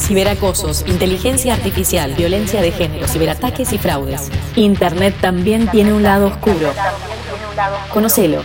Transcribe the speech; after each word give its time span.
ciberacosos, 0.00 0.84
inteligencia 0.86 1.54
artificial, 1.54 2.14
violencia 2.14 2.62
de 2.62 2.72
género, 2.72 3.06
ciberataques 3.06 3.72
y 3.72 3.78
fraudes. 3.78 4.30
Internet 4.56 5.14
también 5.20 5.70
tiene 5.70 5.92
un 5.92 6.02
lado 6.02 6.26
oscuro. 6.26 6.72
Conocelo. 7.92 8.42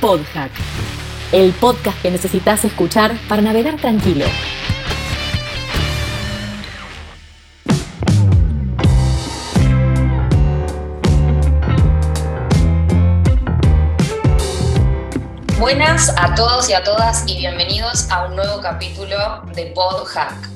Podhack. 0.00 0.50
El 1.32 1.52
podcast 1.52 2.00
que 2.00 2.10
necesitas 2.10 2.64
escuchar 2.64 3.16
para 3.28 3.42
navegar 3.42 3.76
tranquilo. 3.76 4.24
Buenas 15.58 16.14
a 16.16 16.34
todos 16.34 16.68
y 16.70 16.74
a 16.74 16.84
todas 16.84 17.24
y 17.26 17.38
bienvenidos 17.38 18.08
a 18.10 18.26
un 18.26 18.36
nuevo 18.36 18.60
capítulo 18.60 19.42
de 19.54 19.66
PodHack. 19.74 20.55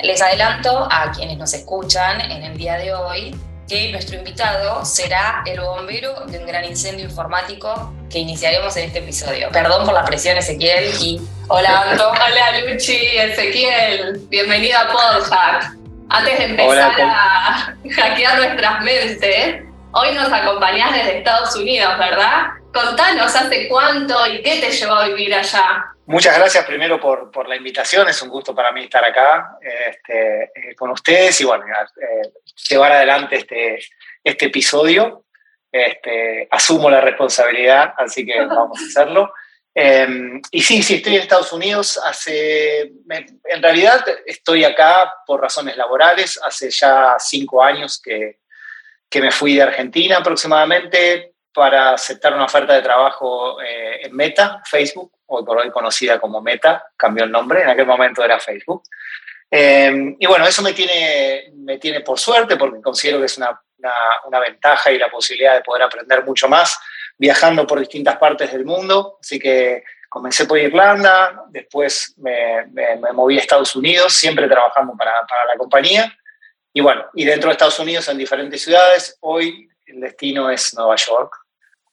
Les 0.00 0.22
adelanto 0.22 0.86
a 0.90 1.10
quienes 1.10 1.36
nos 1.38 1.52
escuchan 1.54 2.20
en 2.20 2.44
el 2.44 2.56
día 2.56 2.76
de 2.76 2.94
hoy 2.94 3.34
que 3.68 3.90
nuestro 3.90 4.16
invitado 4.16 4.84
será 4.84 5.42
el 5.44 5.60
bombero 5.60 6.24
de 6.26 6.38
un 6.38 6.46
gran 6.46 6.64
incendio 6.64 7.04
informático 7.04 7.92
que 8.08 8.20
iniciaremos 8.20 8.76
en 8.76 8.84
este 8.84 9.00
episodio. 9.00 9.48
Perdón 9.50 9.84
por 9.84 9.94
la 9.94 10.04
presión, 10.04 10.38
Ezequiel. 10.38 10.94
Y 11.00 11.20
hola, 11.48 11.82
Anto. 11.82 12.10
hola, 12.10 12.60
Luchi, 12.60 12.96
Ezequiel. 12.96 14.20
Bienvenido 14.28 14.78
a 14.78 14.88
PodHack. 14.88 15.72
Antes 16.10 16.38
de 16.38 16.44
empezar 16.44 16.92
a 17.00 17.76
hackear 17.90 18.36
nuestras 18.38 18.82
mentes, 18.82 19.64
hoy 19.92 20.14
nos 20.14 20.32
acompañás 20.32 20.92
desde 20.92 21.18
Estados 21.18 21.56
Unidos, 21.56 21.98
¿verdad? 21.98 22.46
Contanos, 22.72 23.34
¿hace 23.34 23.68
cuánto 23.68 24.14
y 24.28 24.42
qué 24.42 24.60
te 24.60 24.70
llevó 24.70 24.94
a 24.94 25.08
vivir 25.08 25.34
allá? 25.34 25.92
Muchas 26.08 26.38
gracias 26.38 26.64
primero 26.64 26.98
por, 26.98 27.30
por 27.30 27.46
la 27.46 27.54
invitación, 27.54 28.08
es 28.08 28.22
un 28.22 28.30
gusto 28.30 28.54
para 28.54 28.72
mí 28.72 28.84
estar 28.84 29.04
acá 29.04 29.58
este, 29.60 30.44
eh, 30.44 30.74
con 30.74 30.90
ustedes 30.90 31.38
y 31.42 31.44
bueno, 31.44 31.66
eh, 31.66 32.32
llevar 32.70 32.92
adelante 32.92 33.36
este, 33.36 33.78
este 34.24 34.46
episodio. 34.46 35.26
Este, 35.70 36.48
asumo 36.50 36.88
la 36.88 37.02
responsabilidad, 37.02 37.92
así 37.98 38.24
que 38.24 38.40
vamos 38.46 38.80
a 38.80 38.86
hacerlo. 38.86 39.34
Em, 39.74 40.40
y 40.50 40.62
sí, 40.62 40.82
sí, 40.82 40.94
estoy 40.94 41.16
en 41.16 41.20
Estados 41.20 41.52
Unidos 41.52 42.00
hace, 42.02 42.80
en 42.80 43.62
realidad 43.62 44.02
estoy 44.24 44.64
acá 44.64 45.12
por 45.26 45.42
razones 45.42 45.76
laborales, 45.76 46.40
hace 46.42 46.70
ya 46.70 47.16
cinco 47.18 47.62
años 47.62 48.00
que, 48.02 48.38
que 49.10 49.20
me 49.20 49.30
fui 49.30 49.56
de 49.56 49.62
Argentina 49.62 50.16
aproximadamente 50.16 51.34
para 51.58 51.92
aceptar 51.94 52.32
una 52.32 52.44
oferta 52.44 52.72
de 52.72 52.82
trabajo 52.82 53.60
eh, 53.60 54.06
en 54.06 54.14
Meta, 54.14 54.62
Facebook, 54.64 55.12
hoy 55.26 55.44
por 55.44 55.58
hoy 55.58 55.70
conocida 55.70 56.20
como 56.20 56.40
Meta, 56.40 56.90
cambió 56.96 57.24
el 57.24 57.30
nombre, 57.30 57.62
en 57.62 57.68
aquel 57.68 57.86
momento 57.86 58.24
era 58.24 58.38
Facebook. 58.38 58.84
Eh, 59.50 60.14
y 60.18 60.26
bueno, 60.26 60.46
eso 60.46 60.62
me 60.62 60.72
tiene, 60.72 61.50
me 61.54 61.78
tiene 61.78 62.00
por 62.00 62.18
suerte 62.18 62.56
porque 62.56 62.80
considero 62.80 63.18
que 63.18 63.26
es 63.26 63.36
una, 63.38 63.60
una, 64.26 64.40
ventaja 64.40 64.92
y 64.92 64.98
la 64.98 65.10
posibilidad 65.10 65.54
de 65.54 65.62
poder 65.62 65.82
aprender 65.82 66.24
mucho 66.24 66.48
más 66.48 66.78
viajando 67.16 67.66
por 67.66 67.80
distintas 67.80 68.16
partes 68.16 68.52
del 68.52 68.64
mundo. 68.64 69.18
Así 69.20 69.38
que 69.38 69.82
comencé 70.08 70.46
por 70.46 70.58
Irlanda, 70.58 71.44
después 71.48 72.14
me, 72.18 72.66
me, 72.72 73.12
moví 73.12 73.36
a 73.36 73.40
Estados 73.40 73.74
Unidos, 73.74 74.12
siempre 74.12 74.48
trabajando 74.48 74.94
para, 74.96 75.12
para 75.28 75.44
la 75.46 75.56
compañía. 75.56 76.16
Y 76.72 76.80
bueno, 76.80 77.06
y 77.14 77.24
dentro 77.24 77.48
de 77.48 77.52
Estados 77.52 77.78
Unidos 77.80 78.08
en 78.08 78.18
diferentes 78.18 78.62
ciudades, 78.62 79.16
hoy 79.20 79.68
el 79.86 80.00
destino 80.00 80.50
es 80.50 80.74
Nueva 80.74 80.96
York, 80.96 81.34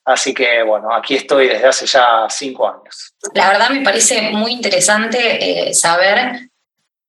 Así 0.05 0.35
que 0.35 0.61
bueno, 0.61 0.93
aquí 0.93 1.15
estoy 1.15 1.47
desde 1.47 1.67
hace 1.67 1.87
ya 1.87 2.27
cinco 2.29 2.67
años. 2.69 3.13
La 3.33 3.49
verdad 3.49 3.71
me 3.71 3.81
parece 3.81 4.29
muy 4.29 4.51
interesante 4.51 5.69
eh, 5.69 5.73
saber 5.73 6.49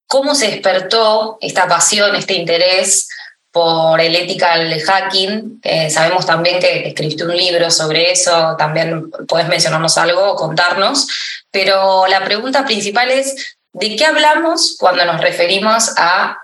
cómo 0.06 0.34
se 0.34 0.50
despertó 0.50 1.36
esta 1.42 1.68
pasión, 1.68 2.16
este 2.16 2.34
interés 2.34 3.08
por 3.52 4.00
el 4.00 4.14
ethical 4.14 4.80
hacking. 4.80 5.60
sabemos 5.88 6.26
también 6.26 6.60
que 6.60 6.88
escribiste 6.88 7.24
un 7.24 7.36
libro 7.36 7.70
sobre 7.70 8.12
eso, 8.12 8.54
también 8.58 9.10
puedes 9.26 9.48
mencionarnos 9.48 9.96
algo, 9.96 10.34
contarnos, 10.36 11.08
pero 11.50 12.06
la 12.06 12.22
pregunta 12.22 12.66
principal 12.66 13.10
es, 13.10 13.56
¿de 13.72 13.96
qué 13.96 14.04
hablamos 14.04 14.76
cuando 14.78 15.06
nos 15.06 15.22
referimos 15.22 15.94
a 15.96 16.38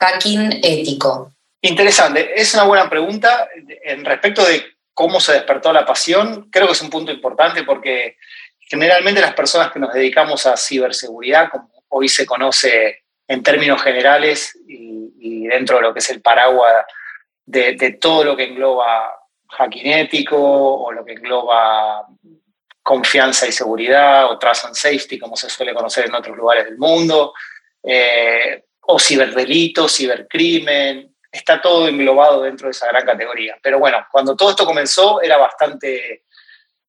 hacking 0.00 0.60
ético? 0.64 1.32
Interesante, 1.62 2.32
es 2.34 2.52
una 2.54 2.64
buena 2.64 2.90
pregunta 2.90 3.48
en 3.84 4.04
respecto 4.04 4.44
de 4.44 4.75
cómo 4.96 5.20
se 5.20 5.34
despertó 5.34 5.74
la 5.74 5.84
pasión, 5.84 6.48
creo 6.50 6.68
que 6.68 6.72
es 6.72 6.80
un 6.80 6.88
punto 6.88 7.12
importante 7.12 7.64
porque 7.64 8.16
generalmente 8.58 9.20
las 9.20 9.34
personas 9.34 9.70
que 9.70 9.78
nos 9.78 9.92
dedicamos 9.92 10.46
a 10.46 10.56
ciberseguridad, 10.56 11.50
como 11.50 11.68
hoy 11.88 12.08
se 12.08 12.24
conoce 12.24 13.04
en 13.28 13.42
términos 13.42 13.82
generales 13.82 14.58
y, 14.66 15.46
dentro 15.48 15.76
de 15.76 15.82
lo 15.82 15.92
que 15.92 15.98
es 15.98 16.08
el 16.10 16.22
paraguas 16.22 16.86
de, 17.44 17.98
todo 18.00 18.24
lo 18.24 18.36
que 18.36 18.44
engloba 18.44 19.12
hacking 19.50 20.08
o 20.30 20.90
lo 20.90 21.04
que 21.04 21.12
engloba 21.12 22.06
confianza 22.82 23.46
y 23.46 23.52
seguridad 23.52 24.30
o 24.30 24.38
trust 24.38 24.64
and 24.64 24.74
safety, 24.74 25.18
como 25.18 25.36
se 25.36 25.50
suele 25.50 25.74
conocer 25.74 26.06
en 26.06 26.14
otros 26.14 26.36
lugares 26.36 26.64
del 26.64 26.78
mundo, 26.78 27.34
eh, 27.82 28.64
o 28.80 28.98
ciberdelito, 28.98 29.88
cibercrimen, 29.88 31.15
está 31.36 31.60
todo 31.60 31.88
englobado 31.88 32.42
dentro 32.42 32.66
de 32.66 32.72
esa 32.72 32.88
gran 32.88 33.04
categoría. 33.04 33.56
Pero 33.62 33.78
bueno, 33.78 34.06
cuando 34.10 34.34
todo 34.34 34.50
esto 34.50 34.64
comenzó 34.64 35.20
era 35.22 35.36
bastante 35.36 36.24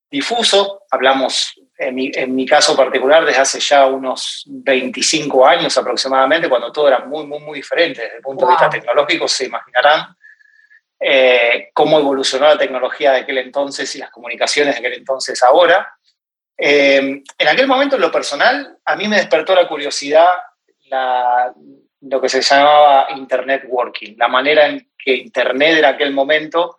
difuso, 0.10 0.84
hablamos 0.90 1.54
en 1.78 2.36
mi, 2.36 2.46
caso 2.46 2.76
particular 2.76 3.26
desde 3.26 3.42
hace 3.42 3.60
ya 3.60 3.86
unos 3.86 4.44
25 4.48 5.46
años 5.46 5.78
aproximadamente, 5.78 6.50
cuando 6.50 6.72
todo 6.72 6.88
era 6.88 7.00
muy, 7.00 7.26
muy, 7.28 7.40
muy 7.40 7.60
diferente 7.60 8.02
desde 8.02 8.16
el 8.18 8.22
punto 8.22 8.46
de 8.46 8.52
vista 8.52 8.70
tecnológico, 8.70 9.28
se 9.28 9.46
imaginarán 9.46 10.16
eh, 11.00 11.70
cómo 11.74 12.00
evolucionó 12.00 12.48
la 12.48 12.58
tecnología 12.58 13.12
de 13.12 13.20
aquel 13.20 13.38
entonces 13.38 13.94
y 13.96 14.00
las 14.00 14.10
comunicaciones 14.10 14.74
de 14.74 14.80
aquel 14.80 14.94
entonces 15.00 15.44
ahora. 15.44 15.96
Eh, 16.58 17.22
en 17.38 17.48
aquel 17.48 17.68
momento, 17.68 17.98
en 17.98 18.02
lo 18.02 18.12
personal, 18.12 18.78
a 18.84 18.96
mí 18.96 19.08
me 19.08 19.18
despertó 19.18 19.54
la 19.54 19.68
curiosidad 19.68 20.32
la, 20.90 21.54
lo 22.02 22.22
que 22.22 22.30
se 22.30 22.42
llamaba 22.42 23.08
Internet 23.16 23.64
Working, 23.68 24.16
la 24.18 24.28
manera 24.28 24.68
en 24.68 24.90
que 24.98 25.16
Internet 25.16 25.80
en 25.80 25.86
aquel 25.86 26.12
momento, 26.12 26.78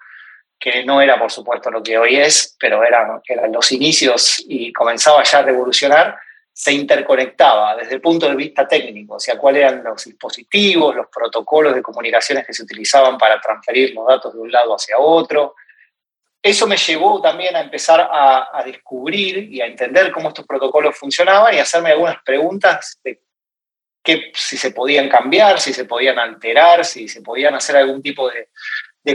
que 0.59 0.85
no 0.85 1.01
era 1.01 1.19
por 1.19 1.31
supuesto 1.31 1.71
lo 1.71 1.83
que 1.83 1.99
hoy 1.99 2.17
es, 2.17 2.57
pero 2.59 2.85
eran, 2.85 3.21
eran 3.27 3.53
los 3.53 3.71
inicios 3.73 4.45
y 4.47 4.73
comenzaba 4.73 5.23
ya 5.23 5.39
a 5.39 5.43
revolucionar, 5.43 6.19
se 6.59 6.73
interconectaba 6.73 7.77
desde 7.77 7.95
el 7.95 8.01
punto 8.01 8.29
de 8.29 8.35
vista 8.35 8.67
técnico, 8.67 9.15
o 9.15 9.21
sea, 9.21 9.39
cuáles 9.39 9.63
eran 9.63 9.85
los 9.85 10.05
dispositivos, 10.05 10.93
los 10.97 11.07
protocolos 11.07 11.73
de 11.73 11.83
comunicaciones 11.83 12.45
que 12.45 12.53
se 12.53 12.65
utilizaban 12.65 13.17
para 13.17 13.41
transferir 13.41 13.95
los 13.95 14.05
datos 14.05 14.35
de 14.35 14.41
un 14.41 14.51
lado 14.51 14.75
hacia 14.75 14.99
otro. 14.99 15.55
Eso 16.43 16.67
me 16.67 16.77
llevó 16.77 17.21
también 17.21 17.55
a 17.55 17.61
empezar 17.61 18.09
a, 18.13 18.61
descubrir 18.65 19.53
y 19.53 19.61
a 19.61 19.67
entender 19.67 20.11
cómo 20.11 20.31
estos 20.31 20.47
protocolos 20.47 20.97
funcionaban 20.97 21.55
y 21.55 21.59
hacerme 21.61 21.93
algunas 21.93 22.21
preguntas 22.25 22.99
de 23.05 23.23
si 24.35 24.57
se 24.57 24.71
podían 24.71 25.09
cambiar, 25.09 25.61
si 25.61 25.73
se 25.73 25.85
podían 25.85 26.19
alterar, 26.19 26.85
si 26.85 27.09
se 27.09 27.23
podían 27.23 27.55
hacer 27.55 27.77
algún 27.77 28.03
tipo 28.03 28.31
de, 28.31 28.49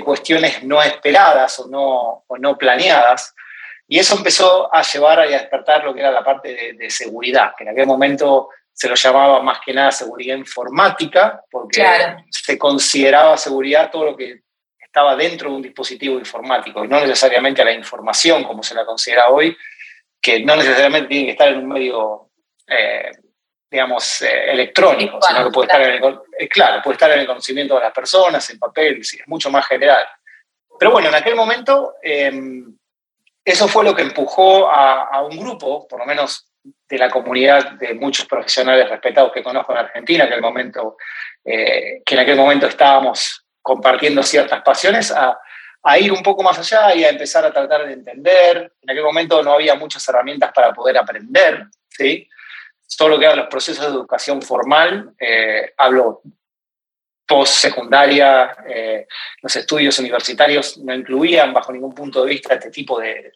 cuestiones 0.03 0.63
no 0.63 0.81
esperadas 0.81 1.59
o 1.59 1.67
no, 1.67 2.25
no 2.39 2.57
planeadas. 2.57 3.35
Y 3.87 3.99
eso 3.99 4.17
empezó 4.17 4.73
a 4.73 4.81
llevar 4.81 5.19
a 5.19 5.27
despertar 5.27 5.83
lo 5.83 5.93
que 5.93 5.99
era 5.99 6.09
la 6.09 6.23
parte 6.23 6.73
de, 6.73 6.89
seguridad, 6.89 7.53
que 7.55 7.63
en 7.63 7.69
aquel 7.69 7.85
momento 7.85 8.49
se 8.71 8.89
lo 8.89 8.95
llamaba 8.95 9.43
más 9.43 9.59
que 9.63 9.71
nada 9.71 9.91
seguridad 9.91 10.35
informática, 10.35 11.43
porque 11.51 11.85
se 12.31 12.57
consideraba 12.57 13.37
seguridad 13.37 13.91
todo 13.91 14.05
lo 14.05 14.17
que 14.17 14.41
estaba 14.79 15.15
dentro 15.15 15.49
de 15.49 15.55
un 15.57 15.61
dispositivo 15.61 16.17
informático 16.17 16.83
y 16.83 16.87
no 16.87 16.99
necesariamente 16.99 17.63
la 17.63 17.73
información 17.73 18.43
como 18.43 18.63
se 18.63 18.73
la 18.73 18.85
considera 18.85 19.29
hoy, 19.29 19.55
que 20.19 20.43
no 20.43 20.55
necesariamente 20.55 21.09
tiene 21.09 21.25
que 21.25 21.31
estar 21.31 21.49
en 21.49 21.57
un 21.59 21.67
medio 21.67 22.29
eh, 22.67 23.11
digamos, 23.73 24.21
eh, 24.21 24.51
electrónico, 24.51 25.17
sino 25.19 25.45
que 25.45 25.49
puede 25.49 25.65
estar, 25.65 25.81
en 25.81 26.03
el, 26.03 26.19
eh, 26.37 26.47
claro, 26.47 26.79
puede 26.83 26.93
estar 26.93 27.11
en 27.11 27.21
el 27.21 27.25
conocimiento 27.25 27.73
de 27.73 27.81
las 27.81 27.91
personas, 27.91 28.47
en 28.51 28.59
papel, 28.59 28.99
es 28.99 29.17
mucho 29.25 29.49
más 29.49 29.65
general. 29.65 30.05
Pero 30.77 30.91
bueno, 30.91 31.09
en 31.09 31.15
aquel 31.15 31.35
momento 31.35 31.95
em, 32.03 32.77
eso 33.43 33.67
fue 33.67 33.83
lo 33.83 33.95
que 33.95 34.03
empujó 34.03 34.69
a, 34.69 35.23
un 35.23 35.39
grupo, 35.39 35.87
por 35.87 35.97
lo 35.99 36.05
menos 36.05 36.51
de 36.63 36.97
la 36.99 37.09
comunidad 37.09 37.71
de 37.71 37.95
muchos 37.95 38.27
profesionales 38.27 38.87
respetados 38.87 39.31
que 39.31 39.41
conozco 39.41 39.71
en 39.71 39.79
Argentina, 39.79 40.27
que, 40.27 40.35
el 40.35 40.41
momento, 40.41 40.97
eh, 41.43 42.03
que 42.05 42.13
en 42.13 42.21
aquel 42.21 42.35
momento 42.35 42.67
estábamos 42.67 43.43
compartiendo 43.59 44.21
ciertas 44.21 44.61
pasiones, 44.61 45.11
a, 45.11 45.39
a 45.81 45.97
ir 45.97 46.11
un 46.11 46.21
poco 46.21 46.43
más 46.43 46.59
allá 46.59 46.93
y 46.93 47.03
a 47.05 47.09
empezar 47.09 47.43
a 47.43 47.51
tratar 47.51 47.87
de 47.87 47.93
entender. 47.93 48.73
En 48.83 48.91
aquel 48.91 49.03
momento 49.03 49.41
no 49.41 49.53
había 49.53 49.73
muchas 49.73 50.07
herramientas 50.07 50.51
para 50.53 50.71
poder 50.71 50.95
aprender, 50.95 51.65
¿sí? 51.89 52.29
Todo 52.97 53.09
lo 53.09 53.19
que 53.19 53.25
eran 53.25 53.37
los 53.37 53.47
procesos 53.47 53.85
de 53.85 53.91
educación 53.91 54.41
formal, 54.41 55.13
eh, 55.19 55.73
hablo 55.77 56.21
post-secundaria, 57.25 58.55
eh, 58.67 59.07
los 59.41 59.55
estudios 59.55 59.97
universitarios 59.99 60.77
no 60.79 60.93
incluían 60.93 61.53
bajo 61.53 61.71
ningún 61.71 61.93
punto 61.93 62.23
de 62.23 62.31
vista 62.31 62.53
este 62.55 62.69
tipo 62.69 62.99
de, 62.99 63.33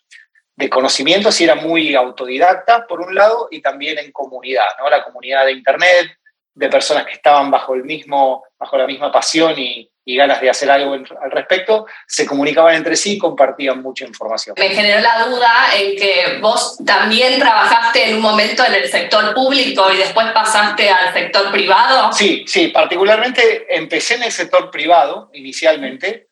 de, 0.56 0.70
conocimientos 0.70 1.40
y 1.40 1.46
era 1.46 1.56
muy 1.56 1.96
autodidacta, 1.96 2.86
por 2.86 3.02
un 3.02 3.16
lado, 3.16 3.48
y 3.50 3.62
también 3.62 3.98
en 3.98 4.12
comunidad, 4.12 4.68
¿no? 4.80 4.90
la 4.90 5.04
comunidad 5.04 5.46
de 5.46 5.54
Internet, 5.54 6.18
de 6.54 6.70
personas 6.70 7.06
que 7.06 7.14
estaban 7.14 7.50
bajo, 7.50 7.76
el 7.76 7.84
mismo, 7.84 8.44
bajo 8.58 8.78
la 8.78 8.88
misma 8.88 9.12
pasión 9.12 9.58
y, 9.58 9.90
ganas 10.16 10.40
de 10.40 10.50
hacer 10.50 10.72
algo 10.72 10.94
al 10.94 11.32
respecto, 11.32 11.86
se 12.06 12.26
comunicaban 12.26 12.76
entre 12.76 12.96
sí 12.96 13.14
y 13.14 13.18
compartían 13.18 13.82
mucha 13.82 14.06
información. 14.06 14.56
Me 14.58 14.70
generó 14.70 15.02
la 15.02 15.26
duda 15.26 15.52
en 15.76 15.98
que 15.98 16.40
vos 16.42 16.78
también 16.86 17.40
trabajaste 17.40 18.10
en 18.10 18.16
un 18.16 18.22
momento 18.22 18.64
en 18.64 18.74
el 18.76 18.88
sector 18.88 19.34
público 19.34 19.92
y 19.92 19.98
después 19.98 20.28
pasaste 20.34 20.90
al 20.90 21.14
sector 21.14 21.52
privado. 21.52 22.14
Sí, 22.14 22.46
sí, 22.48 22.70
particularmente 22.70 23.68
empecé 23.70 24.16
en 24.16 24.24
el 24.24 24.32
sector 24.32 24.72
privado 24.72 25.30
inicialmente, 25.34 26.28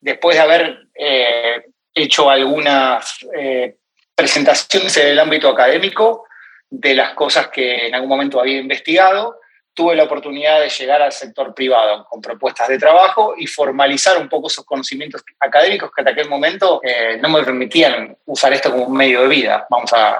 después 0.00 0.36
de 0.36 0.42
haber 0.42 0.78
eh, 0.94 1.62
hecho 1.94 2.30
algunas 2.30 3.18
eh, 3.36 3.76
presentaciones 4.14 4.96
en 4.96 5.08
el 5.08 5.18
ámbito 5.18 5.48
académico 5.48 6.24
de 6.70 6.94
las 6.94 7.14
cosas 7.14 7.48
que 7.48 7.86
en 7.86 7.94
algún 7.94 8.08
momento 8.08 8.40
había 8.40 8.58
investigado 8.58 9.38
tuve 9.78 9.94
la 9.94 10.02
oportunidad 10.02 10.58
de 10.58 10.70
llegar 10.70 11.00
al 11.00 11.12
sector 11.12 11.54
privado 11.54 12.04
con 12.10 12.20
propuestas 12.20 12.66
de 12.66 12.80
trabajo 12.80 13.34
y 13.38 13.46
formalizar 13.46 14.20
un 14.20 14.28
poco 14.28 14.48
esos 14.48 14.64
conocimientos 14.64 15.22
académicos 15.38 15.92
que 15.94 16.00
hasta 16.00 16.10
aquel 16.10 16.28
momento 16.28 16.80
eh, 16.82 17.16
no 17.22 17.28
me 17.28 17.44
permitían 17.44 18.18
usar 18.26 18.52
esto 18.52 18.72
como 18.72 18.86
un 18.86 18.96
medio 18.96 19.22
de 19.22 19.28
vida, 19.28 19.68
vamos 19.70 19.92
a, 19.92 20.18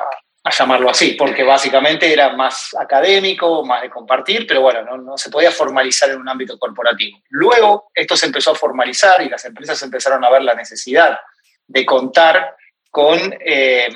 llamarlo 0.56 0.88
así, 0.88 1.10
porque 1.18 1.42
básicamente 1.42 2.10
era 2.10 2.34
más 2.34 2.74
académico, 2.78 3.64
más 3.66 3.82
de 3.82 3.90
compartir, 3.90 4.46
pero 4.46 4.62
bueno, 4.62 4.96
no, 4.96 5.18
se 5.18 5.28
podía 5.28 5.50
formalizar 5.50 6.08
en 6.08 6.20
un 6.20 6.28
ámbito 6.28 6.56
corporativo. 6.56 7.18
Luego 7.30 7.90
esto 7.92 8.16
se 8.16 8.26
empezó 8.26 8.52
a 8.52 8.54
formalizar 8.54 9.20
y 9.22 9.28
las 9.28 9.44
empresas 9.44 9.82
empezaron 9.82 10.24
a 10.24 10.30
ver 10.30 10.42
la 10.42 10.54
necesidad 10.54 11.18
de 11.66 11.84
contar 11.84 12.54
con 12.90 13.18
eh, 13.44 13.88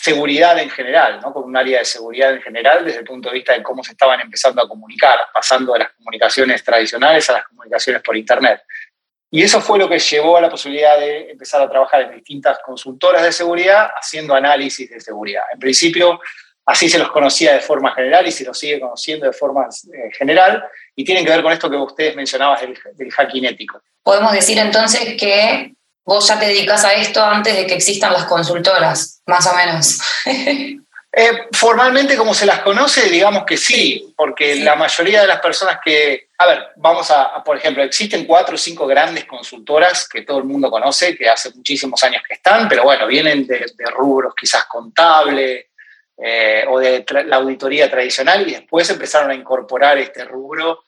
seguridad 0.00 0.58
en 0.58 0.70
general, 0.70 1.20
¿no? 1.22 1.32
con 1.32 1.44
un 1.44 1.56
área 1.56 1.80
de 1.80 1.84
seguridad 1.84 2.32
en 2.32 2.40
general 2.40 2.84
desde 2.84 3.00
el 3.00 3.04
punto 3.04 3.28
de 3.28 3.34
vista 3.34 3.52
de 3.52 3.62
cómo 3.62 3.84
se 3.84 3.92
estaban 3.92 4.18
empezando 4.20 4.62
a 4.62 4.68
comunicar, 4.68 5.18
pasando 5.32 5.74
de 5.74 5.80
las 5.80 5.92
comunicaciones 5.92 6.64
tradicionales 6.64 7.28
a 7.28 7.34
las 7.34 7.44
comunicaciones 7.46 8.02
por 8.02 8.16
Internet. 8.16 8.62
Y 9.30 9.42
eso 9.42 9.60
fue 9.60 9.78
lo 9.78 9.88
que 9.88 9.98
llevó 9.98 10.38
a 10.38 10.40
la 10.40 10.48
posibilidad 10.48 10.98
de 10.98 11.30
empezar 11.30 11.60
a 11.60 11.68
trabajar 11.68 12.02
en 12.02 12.14
distintas 12.14 12.58
consultoras 12.64 13.22
de 13.22 13.30
seguridad 13.30 13.90
haciendo 13.94 14.34
análisis 14.34 14.88
de 14.90 15.00
seguridad. 15.00 15.42
En 15.52 15.58
principio, 15.58 16.18
así 16.64 16.88
se 16.88 16.98
los 16.98 17.12
conocía 17.12 17.52
de 17.52 17.60
forma 17.60 17.94
general 17.94 18.26
y 18.26 18.32
se 18.32 18.44
los 18.44 18.58
sigue 18.58 18.80
conociendo 18.80 19.26
de 19.26 19.32
forma 19.32 19.66
eh, 19.66 20.10
general 20.16 20.64
y 20.96 21.04
tienen 21.04 21.24
que 21.24 21.30
ver 21.30 21.42
con 21.42 21.52
esto 21.52 21.70
que 21.70 21.76
ustedes 21.76 22.16
mencionaban 22.16 22.58
del, 22.60 22.78
del 22.94 23.12
hacking 23.12 23.44
ético. 23.44 23.82
Podemos 24.02 24.32
decir 24.32 24.58
entonces 24.58 25.16
que 25.20 25.74
vos 26.04 26.26
ya 26.26 26.38
te 26.38 26.46
dedicas 26.46 26.84
a 26.84 26.94
esto 26.94 27.22
antes 27.24 27.56
de 27.56 27.66
que 27.66 27.74
existan 27.74 28.12
las 28.12 28.24
consultoras, 28.24 29.22
más 29.26 29.46
o 29.46 29.54
menos. 29.54 30.00
Eh, 31.12 31.48
formalmente, 31.52 32.16
como 32.16 32.32
se 32.34 32.46
las 32.46 32.60
conoce, 32.60 33.08
digamos 33.08 33.44
que 33.44 33.56
sí, 33.56 34.14
porque 34.16 34.54
la 34.56 34.76
mayoría 34.76 35.22
de 35.22 35.26
las 35.26 35.40
personas 35.40 35.80
que, 35.84 36.28
a 36.38 36.46
ver, 36.46 36.68
vamos 36.76 37.10
a, 37.10 37.42
por 37.42 37.56
ejemplo, 37.56 37.82
existen 37.82 38.24
cuatro 38.24 38.54
o 38.54 38.58
cinco 38.58 38.86
grandes 38.86 39.24
consultoras 39.24 40.08
que 40.08 40.22
todo 40.22 40.38
el 40.38 40.44
mundo 40.44 40.70
conoce, 40.70 41.16
que 41.16 41.28
hace 41.28 41.50
muchísimos 41.52 42.00
años 42.04 42.22
que 42.26 42.34
están, 42.34 42.68
pero 42.68 42.84
bueno, 42.84 43.08
vienen 43.08 43.44
de, 43.44 43.66
rubros 43.92 44.34
quizás 44.40 44.66
contable 44.66 45.70
eh, 46.16 46.64
o 46.68 46.78
de 46.78 47.04
la 47.26 47.36
auditoría 47.36 47.90
tradicional 47.90 48.46
y 48.46 48.52
después 48.52 48.88
empezaron 48.88 49.32
a 49.32 49.34
incorporar 49.34 49.98
este 49.98 50.24
rubro, 50.24 50.84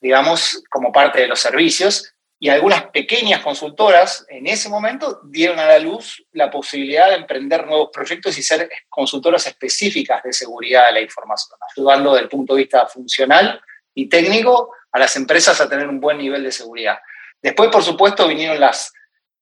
digamos, 0.00 0.62
como 0.70 0.90
parte 0.90 1.20
de 1.20 1.28
los 1.28 1.38
servicios 1.38 2.14
y 2.38 2.50
algunas 2.50 2.84
pequeñas 2.90 3.40
consultoras 3.40 4.26
en 4.28 4.46
ese 4.46 4.68
momento 4.68 5.20
dieron 5.24 5.58
a 5.58 5.66
la 5.66 5.78
luz 5.78 6.22
la 6.32 6.50
posibilidad 6.50 7.08
de 7.08 7.16
emprender 7.16 7.66
nuevos 7.66 7.88
proyectos 7.92 8.36
y 8.36 8.42
ser 8.42 8.68
consultoras 8.88 9.46
específicas 9.46 10.22
de 10.22 10.32
seguridad 10.32 10.86
de 10.86 10.92
la 10.92 11.00
información, 11.00 11.58
ayudando 11.74 12.12
desde 12.12 12.24
el 12.24 12.28
punto 12.28 12.54
de 12.54 12.62
vista 12.62 12.86
funcional 12.86 13.60
y 13.94 14.08
técnico 14.08 14.70
a 14.92 14.98
las 14.98 15.16
empresas 15.16 15.60
a 15.60 15.68
tener 15.68 15.88
un 15.88 15.98
buen 15.98 16.18
nivel 16.18 16.42
de 16.42 16.52
seguridad. 16.52 16.98
Después, 17.40 17.70
por 17.70 17.82
supuesto, 17.82 18.28
vinieron 18.28 18.60
las, 18.60 18.92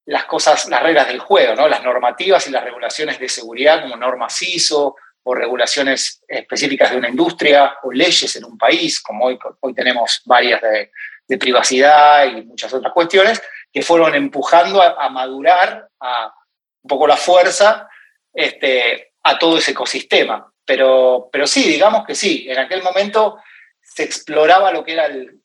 las 0.05 0.23
cosas, 0.25 0.69
las 0.69 0.81
reglas 0.81 1.07
del 1.07 1.19
juego, 1.19 1.53
¿no? 1.55 1.67
las 1.67 1.83
normativas 1.83 2.47
y 2.47 2.51
las 2.51 2.63
regulaciones 2.63 3.19
de 3.19 3.27
seguridad 3.27 3.81
como 3.81 3.97
normas 3.97 4.41
ISO 4.41 4.95
o 5.23 5.35
regulaciones 5.35 6.23
específicas 6.27 6.91
de 6.91 6.97
una 6.97 7.09
industria 7.09 7.77
o 7.83 7.91
leyes 7.91 8.35
en 8.37 8.45
un 8.45 8.57
país, 8.57 9.01
como 9.01 9.25
hoy, 9.25 9.39
hoy 9.59 9.73
tenemos 9.73 10.21
varias 10.25 10.61
de, 10.61 10.91
de 11.27 11.37
privacidad 11.37 12.25
y 12.25 12.43
muchas 12.43 12.73
otras 12.73 12.93
cuestiones 12.93 13.41
que 13.71 13.81
fueron 13.81 14.15
empujando 14.15 14.81
a, 14.81 15.09
madurar 15.09 15.89
a 15.99 16.33
un 16.81 16.87
poco 16.87 17.07
la 17.07 17.17
fuerza 17.17 17.89
este, 18.33 19.13
a 19.23 19.37
todo 19.37 19.57
ese 19.57 19.71
ecosistema. 19.71 20.51
Pero, 20.63 21.29
pero 21.31 21.45
sí, 21.45 21.63
digamos 21.63 22.05
que 22.05 22.15
sí, 22.15 22.45
en 22.49 22.57
aquel 22.57 22.81
momento 22.81 23.37
se 23.81 24.03
exploraba 24.03 24.71
lo 24.71 24.83
que 24.83 24.93
era 24.93 25.05
el, 25.05 25.41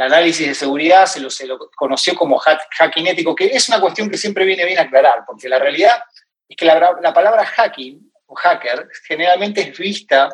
análisis 0.00 0.46
de 0.46 0.54
seguridad, 0.54 1.06
se 1.06 1.20
lo, 1.20 1.30
se 1.30 1.46
lo 1.46 1.58
conoció 1.74 2.14
como 2.14 2.38
hacking 2.38 3.08
ético, 3.08 3.34
que 3.34 3.46
es 3.46 3.68
una 3.68 3.80
cuestión 3.80 4.08
que 4.08 4.16
siempre 4.16 4.44
viene 4.44 4.64
bien 4.64 4.78
aclarar, 4.78 5.24
porque 5.26 5.48
la 5.48 5.58
realidad 5.58 6.02
es 6.48 6.56
que 6.56 6.64
la, 6.64 6.96
la 7.02 7.12
palabra 7.12 7.44
hacking 7.44 8.12
o 8.26 8.34
hacker 8.36 8.88
generalmente 9.06 9.62
es 9.62 9.76
vista 9.76 10.28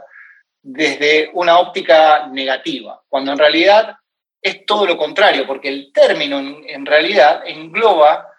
desde 0.62 1.31
una 1.32 1.58
óptica 1.58 2.26
negativa, 2.26 3.02
cuando 3.08 3.32
en 3.32 3.38
realidad 3.38 3.97
es 4.44 4.67
todo 4.67 4.85
lo 4.85 4.99
contrario, 4.99 5.46
porque 5.46 5.69
el 5.69 5.91
término 5.91 6.38
en, 6.38 6.85
realidad 6.85 7.43
engloba 7.46 8.31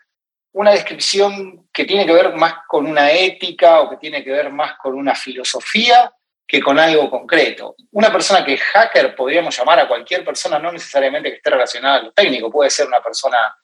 una 0.52 0.72
descripción 0.72 1.68
que 1.74 1.84
tiene 1.84 2.06
que 2.06 2.14
ver 2.14 2.32
más 2.36 2.54
con 2.68 2.86
una 2.86 3.12
ética 3.12 3.82
o 3.82 3.90
que 3.90 3.98
tiene 3.98 4.24
que 4.24 4.32
ver 4.32 4.52
más 4.52 4.76
con 4.78 4.94
una 4.94 5.16
filosofía 5.16 6.14
que 6.48 6.62
con 6.62 6.78
algo 6.78 7.10
concreto. 7.10 7.76
Una 7.92 8.12
persona 8.12 8.46
que 8.46 8.54
es 8.54 8.62
hacker 8.62 9.16
podríamos 9.16 9.58
llamar 9.58 9.80
a 9.80 9.88
cualquier 9.88 10.24
persona, 10.24 10.60
no 10.60 10.72
necesariamente 10.72 11.32
que 11.32 11.38
esté 11.38 11.50
relacionada 11.50 11.96
a 11.96 12.04
lo 12.04 12.12
técnico, 12.12 12.52
puede 12.52 12.70
ser 12.70 12.86
una 12.86 13.02
persona 13.02 13.58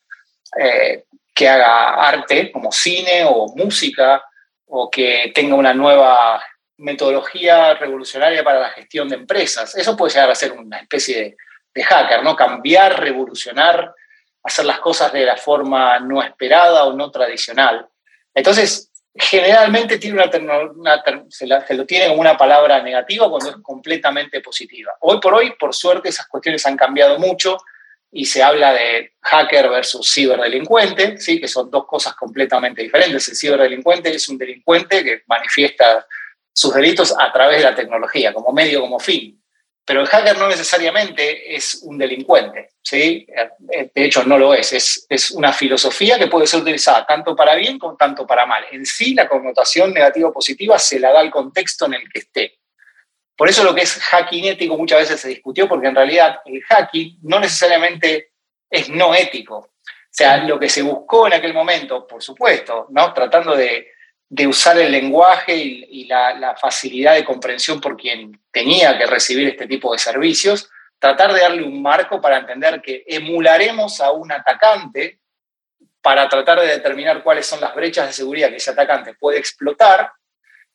eh, 0.60 1.06
que 1.36 1.48
haga 1.48 1.94
arte 1.94 2.52
como 2.52 2.72
cine 2.72 3.24
o 3.24 3.54
música 3.56 4.26
o 4.66 4.90
que 4.90 5.32
tenga 5.36 5.54
una 5.54 5.76
nueva 5.76 6.44
metodología 6.78 7.76
revolucionaria 7.76 8.44
para 8.44 8.62
la 8.62 8.70
gestión 8.72 9.08
de 9.08 9.18
empresas. 9.18 9.76
Eso 9.76 9.96
puede 9.96 10.16
llegar 10.16 10.32
a 10.32 10.36
ser 10.36 10.54
una 10.54 10.80
especie 10.80 11.22
de 11.22 11.38
de 11.74 11.84
hacker, 11.84 12.24
¿no? 12.24 12.36
Cambiar, 12.36 13.00
revolucionar, 13.00 13.94
hacer 14.44 14.66
las 14.66 14.80
cosas 14.80 15.12
de 15.14 15.26
la 15.26 15.38
forma 15.38 16.00
no 16.00 16.22
esperada 16.22 16.86
o 16.86 16.94
no 16.94 17.12
tradicional. 17.12 17.88
Entonces, 18.34 18.92
generalmente 19.14 19.98
tiene 19.98 20.24
una, 20.76 21.04
se, 21.30 21.48
lo 21.48 21.86
tiene 21.86 22.08
como 22.08 22.22
una 22.22 22.38
palabra 22.38 22.82
negativa 22.82 23.30
cuando 23.30 23.50
es 23.50 23.58
completamente 23.58 24.42
positiva. 24.42 24.94
Hoy 25.02 25.20
por 25.20 25.34
hoy, 25.34 25.54
por 25.60 25.76
suerte, 25.76 26.10
esas 26.10 26.28
cuestiones 26.28 26.66
han 26.66 26.78
cambiado 26.78 27.20
mucho 27.20 27.58
y 28.12 28.26
se 28.26 28.44
habla 28.44 28.74
de 28.74 29.14
hacker 29.22 29.70
versus 29.70 30.12
ciberdelincuente, 30.14 31.18
¿sí? 31.18 31.40
que 31.40 31.48
son 31.48 31.70
dos 31.70 31.86
cosas 31.86 32.14
completamente 32.16 32.82
diferentes. 32.82 33.28
El 33.30 33.36
ciberdelincuente 33.36 34.14
es 34.14 34.28
un 34.28 34.38
delincuente 34.38 35.04
que 35.04 35.24
manifiesta 35.28 36.06
sus 36.54 36.74
delitos 36.74 37.14
a 37.18 37.32
través 37.32 37.58
de 37.60 37.64
la 37.64 37.76
tecnología, 37.76 38.34
como 38.34 38.52
medio, 38.52 38.82
como 38.82 39.00
fin. 39.00 39.41
Pero 39.84 40.02
el 40.02 40.08
hacker 40.08 40.38
no 40.38 40.48
necesariamente 40.48 41.56
es 41.56 41.82
un 41.84 41.98
delincuente, 41.98 42.70
¿sí? 42.82 43.26
Eh, 43.74 43.92
de 43.94 44.06
hecho, 44.06 44.24
no 44.24 44.38
lo 44.38 44.54
es. 44.54 44.74
es. 44.74 45.06
Es 45.10 45.32
una 45.32 45.52
filosofía 45.52 46.20
que 46.20 46.28
puede 46.28 46.48
ser 46.48 46.62
utilizada 46.62 47.06
tanto 47.06 47.36
para 47.36 47.56
bien 47.56 47.80
como 47.80 47.98
tanto 47.98 48.26
para 48.28 48.46
mal. 48.46 48.64
En 48.72 48.86
sí, 48.86 49.14
la 49.16 49.28
connotación 49.28 49.94
negativa 49.94 50.30
o 50.30 50.34
positiva 50.34 50.78
se 50.78 51.00
la 51.00 51.12
da 51.12 51.20
al 51.20 51.32
contexto 51.32 51.88
en 51.88 51.96
el 51.96 52.10
que 52.10 52.20
esté. 52.20 52.60
Por 53.36 53.50
eso 53.50 53.64
lo 53.64 53.74
que 53.74 53.82
es 53.82 53.96
hacking 53.96 54.46
ético 54.46 54.78
muchas 54.78 55.00
veces 55.00 55.20
se 55.20 55.30
discutió, 55.30 55.68
porque 55.68 55.88
en 55.88 55.96
realidad 55.96 56.42
el 56.46 56.62
hacking 56.62 57.18
no 57.24 57.40
necesariamente 57.40 58.34
es 58.70 58.88
no 58.88 59.16
ético. 59.16 59.58
O 59.58 60.14
sea, 60.14 60.38
lo 60.38 60.60
que 60.60 60.70
se 60.70 60.84
buscó 60.84 61.26
en 61.26 61.34
aquel 61.34 61.54
momento, 61.54 62.06
por 62.06 62.22
supuesto, 62.22 62.88
¿no? 62.92 63.14
tratando 63.14 63.56
de 63.56 63.88
de 64.34 64.48
usar 64.48 64.78
el 64.78 64.90
lenguaje 64.90 65.54
y, 65.58 66.06
la, 66.06 66.56
facilidad 66.56 67.16
de 67.16 67.26
comprensión 67.26 67.82
por 67.82 67.98
quien 67.98 68.40
tenía 68.50 68.98
que 68.98 69.06
recibir 69.06 69.50
este 69.50 69.68
tipo 69.68 69.92
de 69.92 70.00
servicios, 70.00 70.70
tratar 70.98 71.34
de 71.34 71.42
darle 71.42 71.64
un 71.64 71.82
marco 71.82 72.22
para 72.22 72.38
entender 72.38 72.82
que 72.82 73.04
emularemos 73.08 74.00
a 74.00 74.12
un 74.12 74.32
atacante 74.32 75.20
para 76.02 76.30
tratar 76.30 76.62
de 76.62 76.68
determinar 76.68 77.24
cuáles 77.24 77.46
son 77.46 77.60
las 77.60 77.76
brechas 77.76 78.08
de 78.08 78.14
seguridad 78.14 78.50
que 78.50 78.56
ese 78.56 78.72
atacante 78.72 79.16
puede 79.16 79.38
explotar 79.38 80.14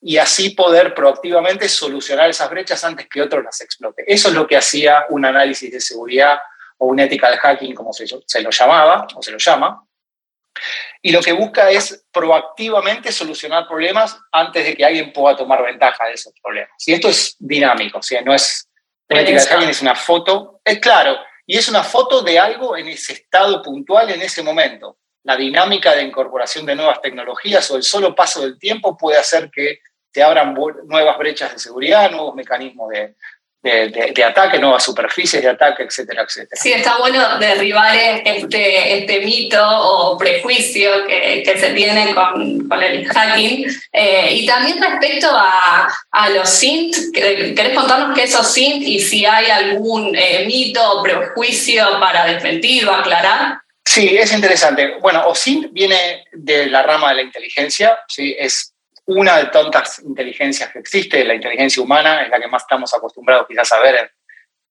y 0.02 0.18
así 0.18 0.50
poder 0.50 0.92
proactivamente 0.92 1.66
solucionar 1.66 2.28
esas 2.28 2.50
brechas 2.50 2.84
antes 2.84 3.08
que 3.08 3.22
otro 3.22 3.40
las 3.40 3.62
explote. 3.62 4.04
Eso 4.06 4.28
es 4.28 4.34
lo 4.34 4.46
que 4.46 4.58
hacía 4.58 5.06
un 5.08 5.24
análisis 5.24 5.72
de 5.72 5.80
seguridad 5.80 6.38
o 6.76 6.88
un 6.88 7.00
ethical 7.00 7.38
hacking, 7.38 7.74
como 7.74 7.94
se, 7.94 8.06
se 8.06 8.42
lo 8.42 8.50
llamaba 8.50 9.06
o 9.14 9.22
se 9.22 9.30
lo 9.32 9.38
llama, 9.38 9.82
y 11.02 11.12
lo 11.12 11.20
que 11.20 11.32
busca 11.32 11.70
es 11.70 12.04
proactivamente 12.12 13.12
solucionar 13.12 13.66
problemas 13.66 14.18
antes 14.32 14.64
de 14.64 14.74
que 14.74 14.84
alguien 14.84 15.12
pueda 15.12 15.36
tomar 15.36 15.62
ventaja 15.62 16.06
de 16.06 16.12
esos 16.12 16.32
problemas. 16.42 16.70
Y 16.86 16.94
esto 16.94 17.08
es 17.08 17.36
dinámico, 17.38 17.98
o 17.98 18.02
sea, 18.02 18.22
no 18.22 18.34
es 18.34 18.68
una 19.08 19.20
ética 19.20 19.58
de 19.58 19.70
es 19.70 19.82
una 19.82 19.94
foto, 19.94 20.60
es 20.64 20.78
claro, 20.80 21.16
y 21.46 21.56
es 21.56 21.68
una 21.68 21.84
foto 21.84 22.22
de 22.22 22.38
algo 22.38 22.76
en 22.76 22.88
ese 22.88 23.12
estado 23.12 23.62
puntual 23.62 24.10
en 24.10 24.22
ese 24.22 24.42
momento. 24.42 24.98
La 25.22 25.36
dinámica 25.36 25.94
de 25.94 26.02
incorporación 26.02 26.66
de 26.66 26.74
nuevas 26.74 27.00
tecnologías 27.00 27.70
o 27.70 27.76
el 27.76 27.82
solo 27.82 28.14
paso 28.14 28.42
del 28.42 28.58
tiempo 28.58 28.96
puede 28.96 29.18
hacer 29.18 29.50
que 29.50 29.80
te 30.10 30.22
abran 30.22 30.54
nuevas 30.54 31.18
brechas 31.18 31.52
de 31.52 31.58
seguridad, 31.58 32.10
nuevos 32.10 32.34
mecanismos 32.34 32.88
de, 32.90 33.16
de, 33.70 34.24
ataque, 34.24 34.58
nuevas 34.58 34.84
superficies 34.84 35.42
de 35.42 35.50
ataque, 35.50 35.84
etcétera, 35.84 36.22
etcétera. 36.22 36.60
Sí, 36.60 36.72
está 36.72 36.98
bueno 36.98 37.38
derribar 37.38 37.94
este, 38.24 38.98
este 38.98 39.20
mito 39.20 39.62
o 39.62 40.16
prejuicio 40.16 41.06
que, 41.06 41.42
que 41.44 41.58
se 41.58 41.70
tiene 41.70 42.14
con, 42.14 42.68
con 42.68 42.82
el 42.82 43.06
hacking. 43.06 43.66
Eh, 43.92 44.28
y 44.32 44.46
también 44.46 44.80
respecto 44.80 45.28
a, 45.30 45.88
a 46.10 46.30
los 46.30 46.48
SINT, 46.48 46.94
¿querés 47.12 47.74
contarnos 47.74 48.16
qué 48.16 48.24
es 48.24 48.30
esos 48.30 48.52
SINT 48.52 48.82
y 48.82 49.00
si 49.00 49.24
hay 49.24 49.50
algún 49.50 50.14
eh, 50.16 50.44
mito 50.46 50.82
o 50.92 51.02
prejuicio 51.02 51.98
para 52.00 52.26
desmentir 52.26 52.86
o 52.86 52.92
aclarar? 52.92 53.58
Sí, 53.86 54.16
es 54.18 54.32
interesante. 54.32 54.96
Bueno, 55.00 55.26
OSINT 55.28 55.72
viene 55.72 56.24
de 56.32 56.66
la 56.66 56.82
rama 56.82 57.10
de 57.10 57.16
la 57.16 57.22
inteligencia, 57.22 57.98
¿sí? 58.08 58.34
es 58.38 58.74
una 59.06 59.38
de 59.38 59.46
tantas 59.46 60.00
inteligencias 60.00 60.70
que 60.70 60.80
existe, 60.80 61.24
la 61.24 61.34
inteligencia 61.34 61.82
humana 61.82 62.22
es 62.22 62.30
la 62.30 62.40
que 62.40 62.48
más 62.48 62.62
estamos 62.62 62.92
acostumbrados 62.92 63.46
quizás 63.46 63.72
a 63.72 63.80
ver. 63.80 64.10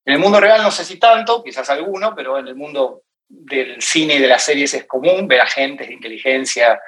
En 0.06 0.14
el 0.14 0.20
mundo 0.20 0.40
real 0.40 0.62
no 0.62 0.72
sé 0.72 0.84
si 0.84 0.98
tanto, 0.98 1.44
quizás 1.44 1.70
alguno, 1.70 2.14
pero 2.16 2.38
en 2.38 2.48
el 2.48 2.56
mundo 2.56 3.04
del 3.28 3.82
cine 3.82 4.16
y 4.16 4.20
de 4.20 4.28
las 4.28 4.44
series 4.44 4.74
es 4.74 4.86
común 4.86 5.28
ver 5.28 5.42
agentes 5.42 5.88
de 5.88 5.94
inteligencia 5.94 6.80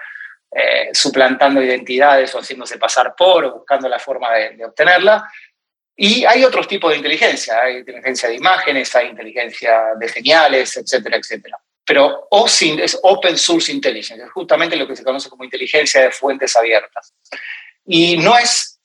eh, 0.50 0.90
suplantando 0.94 1.62
identidades 1.62 2.34
o 2.34 2.40
haciéndose 2.40 2.78
pasar 2.78 3.14
por 3.16 3.44
o 3.46 3.54
buscando 3.54 3.90
la 3.90 4.00
forma 4.00 4.34
de, 4.34 4.66
obtenerla. 4.66 5.30
Y 5.96 6.26
hay 6.26 6.44
otros 6.44 6.68
tipos 6.68 6.92
de 6.92 6.98
inteligencia, 6.98 7.60
hay 7.62 7.78
inteligencia 7.78 8.30
de 8.30 8.36
imágenes, 8.36 8.96
hay 8.96 9.08
inteligencia 9.08 9.96
de 10.00 10.08
señales, 10.08 10.78
etcétera, 10.78 11.18
etcétera. 11.18 11.58
Pero 11.88 12.28
OSINT 12.32 12.82
es 12.82 13.00
Open 13.02 13.38
Source 13.38 13.72
Intelligence, 13.72 14.22
es 14.22 14.32
justamente 14.32 14.76
lo 14.76 14.86
que 14.86 14.96
se 14.96 15.06
conoce 15.06 15.30
como 15.30 15.46
inteligencia 15.46 16.02
de 16.02 16.12
fuentes 16.12 16.54
abiertas. 16.58 17.16
Y 17.86 18.18
no 18.18 18.38
es, 18.38 18.82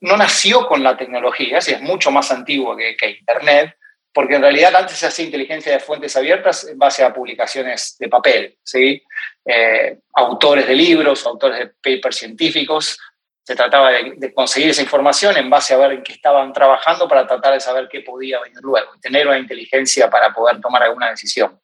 no 0.00 0.14
nació 0.14 0.68
con 0.68 0.82
la 0.82 0.94
tecnología, 0.94 1.56
es 1.56 1.80
mucho 1.80 2.10
más 2.10 2.30
antiguo 2.30 2.76
que, 2.76 3.16
Internet, 3.18 3.74
porque 4.12 4.34
en 4.34 4.42
realidad 4.42 4.76
antes 4.76 4.98
se 4.98 5.06
hacía 5.06 5.24
inteligencia 5.24 5.72
de 5.72 5.80
fuentes 5.80 6.14
abiertas 6.16 6.68
en 6.68 6.76
base 6.76 7.02
a 7.02 7.14
publicaciones 7.14 7.96
de 7.98 8.08
papel, 8.10 8.58
¿sí? 8.62 9.02
Eh, 9.46 9.96
autores 10.12 10.66
de 10.66 10.74
libros, 10.74 11.24
autores 11.24 11.58
de 11.58 11.66
papers 11.68 12.16
científicos, 12.16 12.98
se 13.42 13.56
trataba 13.56 13.90
de, 13.90 14.12
de, 14.18 14.34
conseguir 14.34 14.68
esa 14.68 14.82
información 14.82 15.34
en 15.38 15.48
base 15.48 15.72
a 15.72 15.78
ver 15.78 15.92
en 15.92 16.02
qué 16.02 16.12
estaban 16.12 16.52
trabajando 16.52 17.08
para 17.08 17.26
tratar 17.26 17.54
de 17.54 17.60
saber 17.60 17.88
qué 17.90 18.00
podía 18.02 18.38
venir 18.42 18.58
luego, 18.60 18.90
tener 19.00 19.26
una 19.26 19.38
inteligencia 19.38 20.10
para 20.10 20.34
poder 20.34 20.60
tomar 20.60 20.82
alguna 20.82 21.08
decisión. 21.08 21.58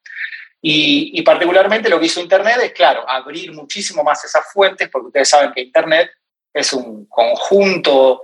Y, 0.66 1.20
particularmente 1.20 1.90
lo 1.90 2.00
que 2.00 2.06
hizo 2.06 2.22
Internet 2.22 2.56
es, 2.62 2.72
claro, 2.72 3.04
abrir 3.06 3.52
muchísimo 3.52 4.02
más 4.02 4.24
esas 4.24 4.50
fuentes, 4.50 4.88
porque 4.88 5.08
ustedes 5.08 5.28
saben 5.28 5.52
que 5.52 5.60
Internet 5.60 6.10
es 6.54 6.72
un 6.72 7.04
conjunto 7.04 8.22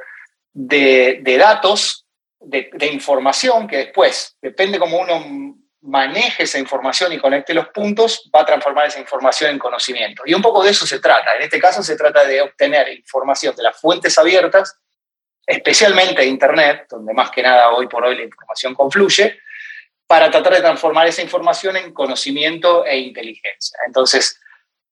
de, 0.50 1.36
datos, 1.38 2.06
de, 2.40 2.86
información, 2.90 3.68
que 3.68 3.76
después, 3.76 4.38
depende 4.40 4.78
cómo 4.78 5.00
uno 5.00 5.54
maneje 5.82 6.44
esa 6.44 6.58
información 6.58 7.12
y 7.12 7.18
conecte 7.18 7.52
los 7.52 7.68
puntos, 7.68 8.30
va 8.34 8.40
a 8.40 8.46
transformar 8.46 8.86
esa 8.86 9.00
información 9.00 9.50
en 9.50 9.58
conocimiento. 9.58 10.22
Y 10.24 10.32
un 10.32 10.40
poco 10.40 10.62
de 10.62 10.70
eso 10.70 10.86
se 10.86 10.98
trata. 10.98 11.36
En 11.36 11.42
este 11.42 11.60
caso 11.60 11.82
se 11.82 11.94
trata 11.94 12.24
de 12.24 12.40
obtener 12.40 12.88
información 12.88 13.54
de 13.54 13.64
las 13.64 13.78
fuentes 13.78 14.16
abiertas, 14.16 14.78
especialmente 15.44 16.22
de 16.22 16.28
Internet, 16.28 16.86
donde 16.88 17.12
más 17.12 17.30
que 17.30 17.42
nada 17.42 17.70
hoy 17.72 17.86
por 17.86 18.02
hoy 18.02 18.16
la 18.16 18.22
información 18.22 18.74
confluye, 18.74 19.40
para 20.10 20.28
tratar 20.28 20.54
de 20.54 20.60
transformar 20.60 21.06
esa 21.06 21.22
información 21.22 21.76
en 21.76 21.94
conocimiento 21.94 22.84
e 22.84 22.98
inteligencia. 22.98 23.78
Entonces, 23.86 24.40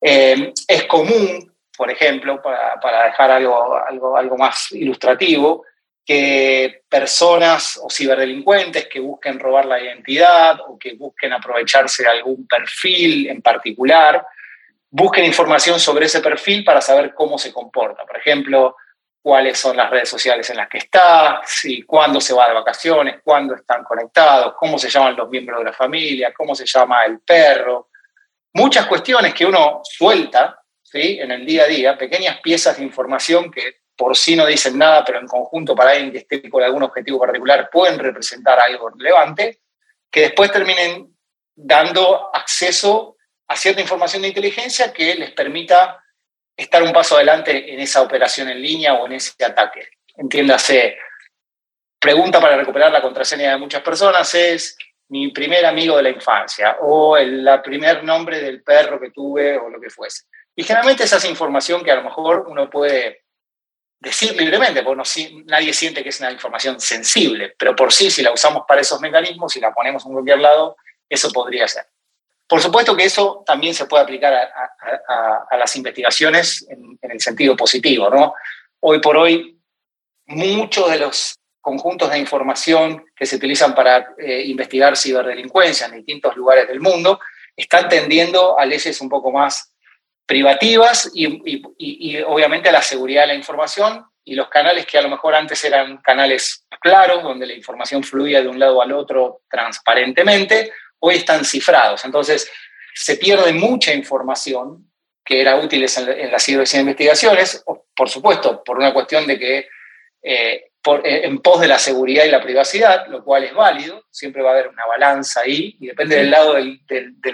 eh, 0.00 0.52
es 0.68 0.84
común, 0.84 1.52
por 1.76 1.90
ejemplo, 1.90 2.40
para, 2.40 3.06
dejar 3.06 3.32
algo, 3.32 3.76
algo, 3.84 4.16
algo 4.16 4.36
más 4.36 4.70
ilustrativo, 4.70 5.64
que 6.06 6.82
personas 6.88 7.80
o 7.82 7.90
ciberdelincuentes 7.90 8.86
que 8.86 9.00
busquen 9.00 9.40
robar 9.40 9.66
la 9.66 9.82
identidad 9.82 10.60
o 10.68 10.78
que 10.78 10.94
busquen 10.94 11.32
aprovecharse 11.32 12.04
de 12.04 12.10
algún 12.10 12.46
perfil 12.46 13.28
en 13.28 13.42
particular, 13.42 14.24
busquen 14.88 15.24
información 15.24 15.80
sobre 15.80 16.06
ese 16.06 16.20
perfil 16.20 16.62
para 16.62 16.80
saber 16.80 17.12
cómo 17.12 17.38
se 17.38 17.52
comporta. 17.52 18.06
Por 18.06 18.18
ejemplo, 18.18 18.76
cuáles 19.28 19.58
son 19.58 19.76
las 19.76 19.90
redes 19.90 20.08
sociales 20.08 20.48
en 20.48 20.56
las 20.56 20.70
que 20.70 20.78
está, 20.78 21.42
si, 21.44 21.82
cuándo 21.82 22.18
se 22.18 22.32
va 22.32 22.48
de 22.48 22.54
vacaciones, 22.54 23.20
cuándo 23.22 23.54
están 23.54 23.84
conectados, 23.84 24.54
cómo 24.58 24.78
se 24.78 24.88
llaman 24.88 25.16
los 25.16 25.28
miembros 25.28 25.58
de 25.58 25.66
la 25.66 25.72
familia, 25.74 26.32
cómo 26.34 26.54
se 26.54 26.64
llama 26.64 27.04
el 27.04 27.20
perro. 27.20 27.90
Muchas 28.54 28.86
cuestiones 28.86 29.34
que 29.34 29.44
uno 29.44 29.82
suelta 29.84 30.58
¿sí? 30.82 31.18
en 31.20 31.30
el 31.30 31.44
día 31.44 31.64
a 31.64 31.66
día, 31.66 31.98
pequeñas 31.98 32.40
piezas 32.40 32.78
de 32.78 32.84
información 32.84 33.50
que 33.50 33.80
por 33.94 34.16
sí 34.16 34.34
no 34.34 34.46
dicen 34.46 34.78
nada, 34.78 35.04
pero 35.04 35.18
en 35.18 35.26
conjunto 35.26 35.76
para 35.76 35.90
alguien 35.90 36.10
que 36.10 36.18
esté 36.20 36.48
con 36.48 36.62
algún 36.62 36.84
objetivo 36.84 37.20
particular 37.20 37.68
pueden 37.70 37.98
representar 37.98 38.58
algo 38.58 38.88
relevante, 38.88 39.60
que 40.10 40.22
después 40.22 40.50
terminen 40.50 41.14
dando 41.54 42.34
acceso 42.34 43.18
a 43.46 43.54
cierta 43.56 43.82
información 43.82 44.22
de 44.22 44.28
inteligencia 44.28 44.90
que 44.90 45.16
les 45.16 45.32
permita 45.32 46.02
estar 46.58 46.82
un 46.82 46.92
paso 46.92 47.14
adelante 47.14 47.72
en 47.72 47.78
esa 47.80 48.02
operación 48.02 48.48
en 48.48 48.60
línea 48.60 48.94
o 48.94 49.06
en 49.06 49.12
ese 49.12 49.32
ataque. 49.44 49.88
Entiéndase, 50.16 50.98
pregunta 51.98 52.40
para 52.40 52.56
recuperar 52.56 52.90
la 52.90 53.00
contraseña 53.00 53.52
de 53.52 53.56
muchas 53.58 53.80
personas 53.80 54.34
es 54.34 54.76
mi 55.10 55.30
primer 55.30 55.64
amigo 55.64 55.96
de 55.96 56.02
la 56.02 56.10
infancia 56.10 56.78
o 56.80 57.16
el 57.16 57.48
primer 57.62 58.02
nombre 58.02 58.40
del 58.40 58.62
perro 58.62 59.00
que 59.00 59.10
tuve 59.10 59.56
o 59.56 59.70
lo 59.70 59.80
que 59.80 59.88
fuese. 59.88 60.24
Y 60.56 60.64
generalmente 60.64 61.04
esa 61.04 61.18
es 61.18 61.24
información 61.26 61.84
que 61.84 61.92
a 61.92 61.96
lo 61.96 62.02
mejor 62.02 62.46
uno 62.48 62.68
puede 62.68 63.22
decir 64.00 64.36
libremente, 64.36 64.82
porque 64.82 65.42
nadie 65.46 65.72
siente 65.72 66.02
que 66.02 66.08
es 66.08 66.20
una 66.20 66.32
información 66.32 66.80
sensible, 66.80 67.54
pero 67.56 67.74
por 67.74 67.92
sí, 67.92 68.10
si 68.10 68.22
la 68.22 68.32
usamos 68.32 68.64
para 68.66 68.80
esos 68.80 69.00
mecanismos, 69.00 69.52
si 69.52 69.60
la 69.60 69.72
ponemos 69.72 70.04
en 70.04 70.12
cualquier 70.12 70.40
lado, 70.40 70.76
eso 71.08 71.30
podría 71.30 71.66
ser. 71.68 71.86
Por 72.48 72.62
supuesto 72.62 72.96
que 72.96 73.04
eso 73.04 73.42
también 73.46 73.74
se 73.74 73.84
puede 73.84 74.02
aplicar 74.02 74.32
a, 74.32 75.56
las 75.56 75.76
investigaciones 75.76 76.66
en, 76.70 76.98
el 77.02 77.20
sentido 77.20 77.54
positivo. 77.54 78.08
¿no? 78.08 78.34
Hoy 78.80 79.00
por 79.00 79.18
hoy, 79.18 79.60
muchos 80.26 80.90
de 80.90 80.98
los 80.98 81.38
conjuntos 81.60 82.10
de 82.10 82.18
información 82.18 83.04
que 83.14 83.26
se 83.26 83.36
utilizan 83.36 83.74
para 83.74 84.14
eh, 84.18 84.44
investigar 84.46 84.96
ciberdelincuencia 84.96 85.86
en 85.86 85.96
distintos 85.96 86.34
lugares 86.36 86.66
del 86.66 86.80
mundo 86.80 87.20
están 87.54 87.88
tendiendo 87.88 88.58
a 88.58 88.64
leyes 88.64 88.98
un 89.02 89.10
poco 89.10 89.30
más 89.30 89.74
privativas 90.24 91.10
y, 91.14 91.42
y, 91.78 92.20
obviamente 92.22 92.68
a 92.68 92.72
la 92.72 92.82
seguridad 92.82 93.22
de 93.22 93.28
la 93.28 93.34
información 93.34 94.04
y 94.24 94.34
los 94.34 94.48
canales 94.48 94.86
que 94.86 94.98
a 94.98 95.02
lo 95.02 95.08
mejor 95.08 95.34
antes 95.34 95.62
eran 95.64 95.98
canales 95.98 96.66
claros, 96.80 97.22
donde 97.22 97.46
la 97.46 97.54
información 97.54 98.04
fluía 98.04 98.42
de 98.42 98.48
un 98.48 98.58
lado 98.58 98.80
al 98.80 98.92
otro 98.92 99.40
transparentemente, 99.50 100.70
hoy 101.00 101.16
están 101.16 101.44
cifrados. 101.44 102.04
Entonces, 102.04 102.50
se 102.94 103.16
pierde 103.16 103.52
mucha 103.52 103.92
información 103.92 104.90
que 105.24 105.40
era 105.40 105.56
útil 105.56 105.84
en, 105.84 106.32
las 106.32 106.48
investigaciones, 106.48 107.62
por 107.94 108.08
supuesto, 108.08 108.64
por 108.64 108.78
una 108.78 108.94
cuestión 108.94 109.26
de 109.26 109.38
que 109.38 109.68
eh, 110.22 110.68
eh, 111.04 111.20
en 111.24 111.38
pos 111.40 111.60
de 111.60 111.68
la 111.68 111.78
seguridad 111.78 112.24
y 112.24 112.30
la 112.30 112.42
privacidad, 112.42 113.06
lo 113.08 113.22
cual 113.22 113.44
es 113.44 113.52
válido, 113.52 114.06
siempre 114.10 114.42
va 114.42 114.50
a 114.50 114.52
haber 114.54 114.68
una 114.68 114.86
balanza 114.86 115.40
ahí, 115.40 115.76
y 115.80 115.88
depende 115.88 116.16
del 116.16 116.30
lado 116.30 116.54
del, 116.54 116.80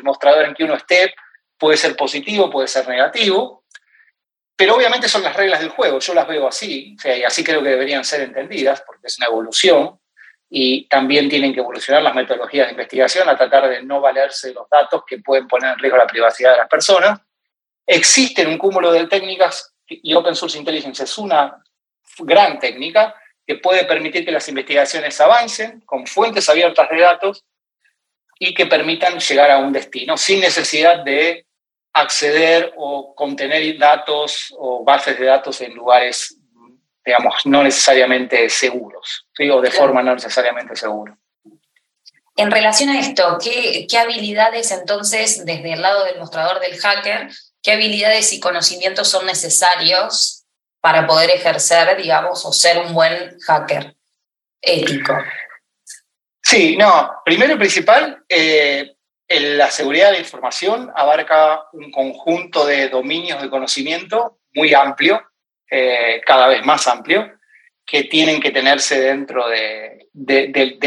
mostrador 0.02 0.46
en 0.46 0.54
que 0.54 0.64
uno 0.64 0.74
esté, 0.74 1.14
puede 1.56 1.76
ser 1.76 1.94
positivo, 1.94 2.50
puede 2.50 2.66
ser 2.66 2.88
negativo, 2.88 3.64
pero 4.56 4.74
obviamente 4.74 5.08
son 5.08 5.22
las 5.22 5.36
reglas 5.36 5.60
del 5.60 5.68
juego, 5.68 6.00
yo 6.00 6.14
las 6.14 6.26
veo 6.26 6.48
así, 6.48 6.96
y 7.04 7.22
así 7.22 7.44
creo 7.44 7.62
que 7.62 7.68
deberían 7.70 8.04
ser 8.04 8.22
entendidas, 8.22 8.82
porque 8.84 9.06
es 9.06 9.18
una 9.18 9.28
evolución, 9.28 10.00
y 10.56 10.86
también 10.86 11.28
tienen 11.28 11.52
que 11.52 11.58
evolucionar 11.58 12.00
las 12.00 12.14
metodologías 12.14 12.68
de 12.68 12.74
investigación 12.74 13.28
a 13.28 13.36
tratar 13.36 13.68
de 13.68 13.82
no 13.82 14.00
valerse 14.00 14.48
de 14.48 14.54
los 14.54 14.70
datos 14.70 15.02
que 15.04 15.18
pueden 15.18 15.48
poner 15.48 15.72
en 15.72 15.78
riesgo 15.80 15.98
la 15.98 16.06
privacidad 16.06 16.52
de 16.52 16.58
las 16.58 16.68
personas. 16.68 17.20
Existen 17.84 18.46
un 18.46 18.56
cúmulo 18.56 18.92
de 18.92 19.08
técnicas 19.08 19.74
y 19.88 20.14
Open 20.14 20.36
Source 20.36 20.56
Intelligence 20.56 21.02
es 21.02 21.18
una 21.18 21.60
gran 22.20 22.60
técnica 22.60 23.16
que 23.44 23.56
puede 23.56 23.84
permitir 23.84 24.24
que 24.24 24.30
las 24.30 24.48
investigaciones 24.48 25.20
avancen 25.20 25.80
con 25.80 26.06
fuentes 26.06 26.48
abiertas 26.48 26.88
de 26.88 27.00
datos 27.00 27.44
y 28.38 28.54
que 28.54 28.66
permitan 28.66 29.18
llegar 29.18 29.50
a 29.50 29.58
un 29.58 29.72
destino 29.72 30.16
sin 30.16 30.38
necesidad 30.38 31.02
de 31.02 31.48
acceder 31.92 32.72
o 32.76 33.12
contener 33.16 33.76
datos 33.76 34.54
o 34.56 34.84
bases 34.84 35.18
de 35.18 35.26
datos 35.26 35.60
en 35.62 35.74
lugares 35.74 36.38
digamos, 37.04 37.34
no 37.44 37.62
necesariamente 37.62 38.48
seguros, 38.48 39.26
o 39.52 39.60
de 39.60 39.70
forma 39.70 40.02
no 40.02 40.14
necesariamente 40.14 40.74
segura. 40.74 41.16
En 42.36 42.50
relación 42.50 42.88
a 42.90 42.98
esto, 42.98 43.38
¿qué, 43.42 43.86
¿qué, 43.88 43.98
habilidades 43.98 44.72
entonces, 44.72 45.44
desde 45.44 45.74
el 45.74 45.82
lado 45.82 46.04
del 46.04 46.18
mostrador 46.18 46.60
del 46.60 46.76
hacker, 46.76 47.28
qué 47.62 47.72
habilidades 47.72 48.32
y 48.32 48.40
conocimientos 48.40 49.08
son 49.08 49.26
necesarios 49.26 50.44
para 50.80 51.06
poder 51.06 51.30
ejercer, 51.30 51.96
digamos, 51.96 52.44
o 52.44 52.52
ser 52.52 52.78
un 52.78 52.92
buen 52.92 53.38
hacker 53.40 53.94
ético? 54.60 55.16
Sí, 56.42 56.76
no, 56.76 57.10
primero 57.24 57.54
y 57.54 57.58
principal, 57.58 58.24
eh, 58.28 58.94
la 59.28 59.70
seguridad 59.70 60.06
de 60.06 60.12
la 60.14 60.18
información 60.18 60.92
abarca 60.94 61.64
un 61.72 61.90
conjunto 61.90 62.66
de 62.66 62.88
dominios 62.88 63.40
de 63.40 63.48
conocimiento 63.48 64.38
muy 64.54 64.74
amplio, 64.74 65.22
eh, 65.70 66.20
cada 66.24 66.48
vez 66.48 66.64
más 66.64 66.86
amplio, 66.86 67.38
que 67.84 68.04
tienen 68.04 68.40
que 68.40 68.50
tenerse 68.50 69.00
dentro 69.00 69.48
de, 69.48 70.08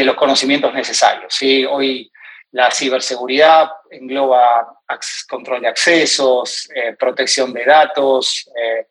los 0.04 0.16
conocimientos 0.16 0.74
necesarios. 0.74 1.36
Hoy 1.70 2.10
la 2.52 2.70
ciberseguridad 2.70 3.68
engloba 3.90 4.80
control 5.28 5.62
de 5.62 5.68
accesos, 5.68 6.68
eh, 6.74 6.96
protección 6.98 7.52
de 7.52 7.64
datos, 7.64 8.50
eh, 8.56 8.86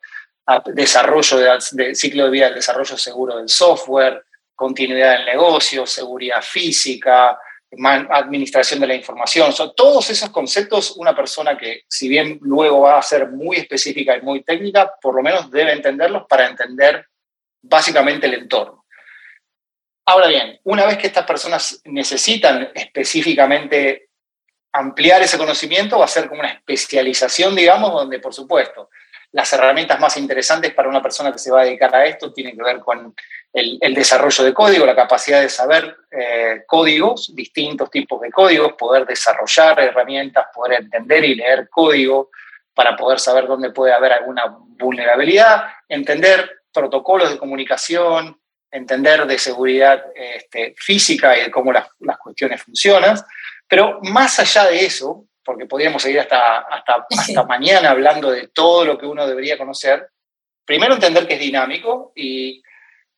desarrollo 0.67 1.38
de, 1.74 1.96
ciclo 1.96 2.25
de 2.25 2.29
vida 2.29 2.51
desarrollo 2.51 2.98
seguro 2.98 3.38
del 3.38 3.50
software, 3.50 4.24
continuidad 4.56 5.17
del 5.17 5.25
negocio, 5.25 5.86
seguridad 5.86 6.41
física, 6.41 7.38
administración 7.71 8.79
de 8.79 8.88
la 8.88 8.95
información. 8.95 9.51
Son 9.51 9.74
todos 9.75 10.09
esos 10.09 10.29
conceptos, 10.29 10.95
una 10.97 11.15
persona 11.15 11.57
que, 11.57 11.83
si 11.88 12.07
bien 12.07 12.39
luego 12.41 12.81
va 12.81 12.97
a 12.97 13.01
ser 13.01 13.29
muy 13.29 13.57
específica 13.57 14.15
y 14.15 14.21
muy 14.21 14.43
técnica, 14.43 14.93
por 15.01 15.15
lo 15.15 15.21
menos 15.21 15.51
debe 15.51 15.74
entenderlos 15.74 16.24
para 16.27 16.47
entender 16.47 17.05
básicamente 17.62 18.27
el 18.27 18.36
entorno. 18.36 18.86
Ahora 20.05 20.27
bien, 20.27 20.59
una 20.63 20.86
vez 20.86 20.97
que 20.97 21.07
estas 21.07 21.25
personas 21.25 21.81
necesitan 21.83 22.71
específicamente 22.74 24.09
ampliar 24.71 25.21
ese 25.21 25.38
conocimiento, 25.38 26.00
va 26.00 26.05
a 26.05 26.09
ser 26.09 26.29
como 26.29 26.39
una 26.41 26.51
especialización, 26.51 27.55
digamos, 27.55 27.91
donde 27.91 28.19
por 28.19 28.33
supuesto 28.33 28.89
las 29.31 29.51
herramientas 29.51 30.00
más 30.00 30.15
interesantes 30.17 30.74
para 30.74 30.88
una 30.88 31.01
persona 31.01 31.31
que 31.31 31.39
se 31.39 31.51
va 31.51 31.62
a 31.62 31.65
dedicar 31.65 31.93
a 31.93 32.05
esto 32.05 32.31
tienen 32.31 32.55
que 32.55 32.63
ver 32.63 32.79
con 32.79 33.13
el, 33.54 33.94
desarrollo 33.94 34.44
de 34.44 34.54
código, 34.54 34.86
la 34.86 34.96
capacidad 34.96 35.42
de 35.42 35.50
saber 35.50 35.96
eh, 36.12 36.63
códigos, 36.68 37.34
distintos 37.36 37.89
tipos 37.89 38.22
de 38.22 38.30
códigos, 38.30 38.74
poder 38.74 39.06
desarrollar 39.06 39.80
herramientas, 39.80 40.48
poder 40.54 40.82
entender 40.82 41.25
y 41.25 41.36
leer 41.36 41.68
código 41.70 42.30
para 42.74 42.96
poder 42.96 43.20
saber 43.20 43.48
dónde 43.48 43.72
puede 43.72 43.94
haber 43.94 44.13
alguna 44.13 44.44
vulnerabilidad, 44.60 45.66
entender 45.89 46.60
protocolos 46.72 47.32
de 47.32 47.39
comunicación, 47.39 48.39
entender 48.70 49.25
de 49.25 49.39
seguridad 49.39 50.06
este, 50.13 50.75
física 50.77 51.36
y 51.38 51.44
de 51.44 51.51
cómo 51.51 51.74
las, 51.74 51.88
las 52.00 52.18
cuestiones 52.18 52.62
funcionan. 52.62 53.18
Pero 53.68 54.00
más 54.04 54.39
allá 54.39 54.66
de 54.66 54.86
eso, 54.86 55.25
porque 55.44 55.66
podríamos 55.66 56.04
seguir 56.04 56.20
hasta, 56.20 56.60
hasta, 56.60 57.08
hasta 57.18 57.44
mañana 57.44 57.89
hablando 57.89 58.30
de 58.30 58.50
todo 58.50 58.86
lo 58.86 58.98
que 58.98 59.08
uno 59.08 59.25
debería 59.25 59.58
conocer, 59.58 60.10
primero 60.66 60.94
entender 60.94 61.27
que 61.27 61.36
es 61.36 61.39
dinámico 61.39 62.12
y 62.16 62.62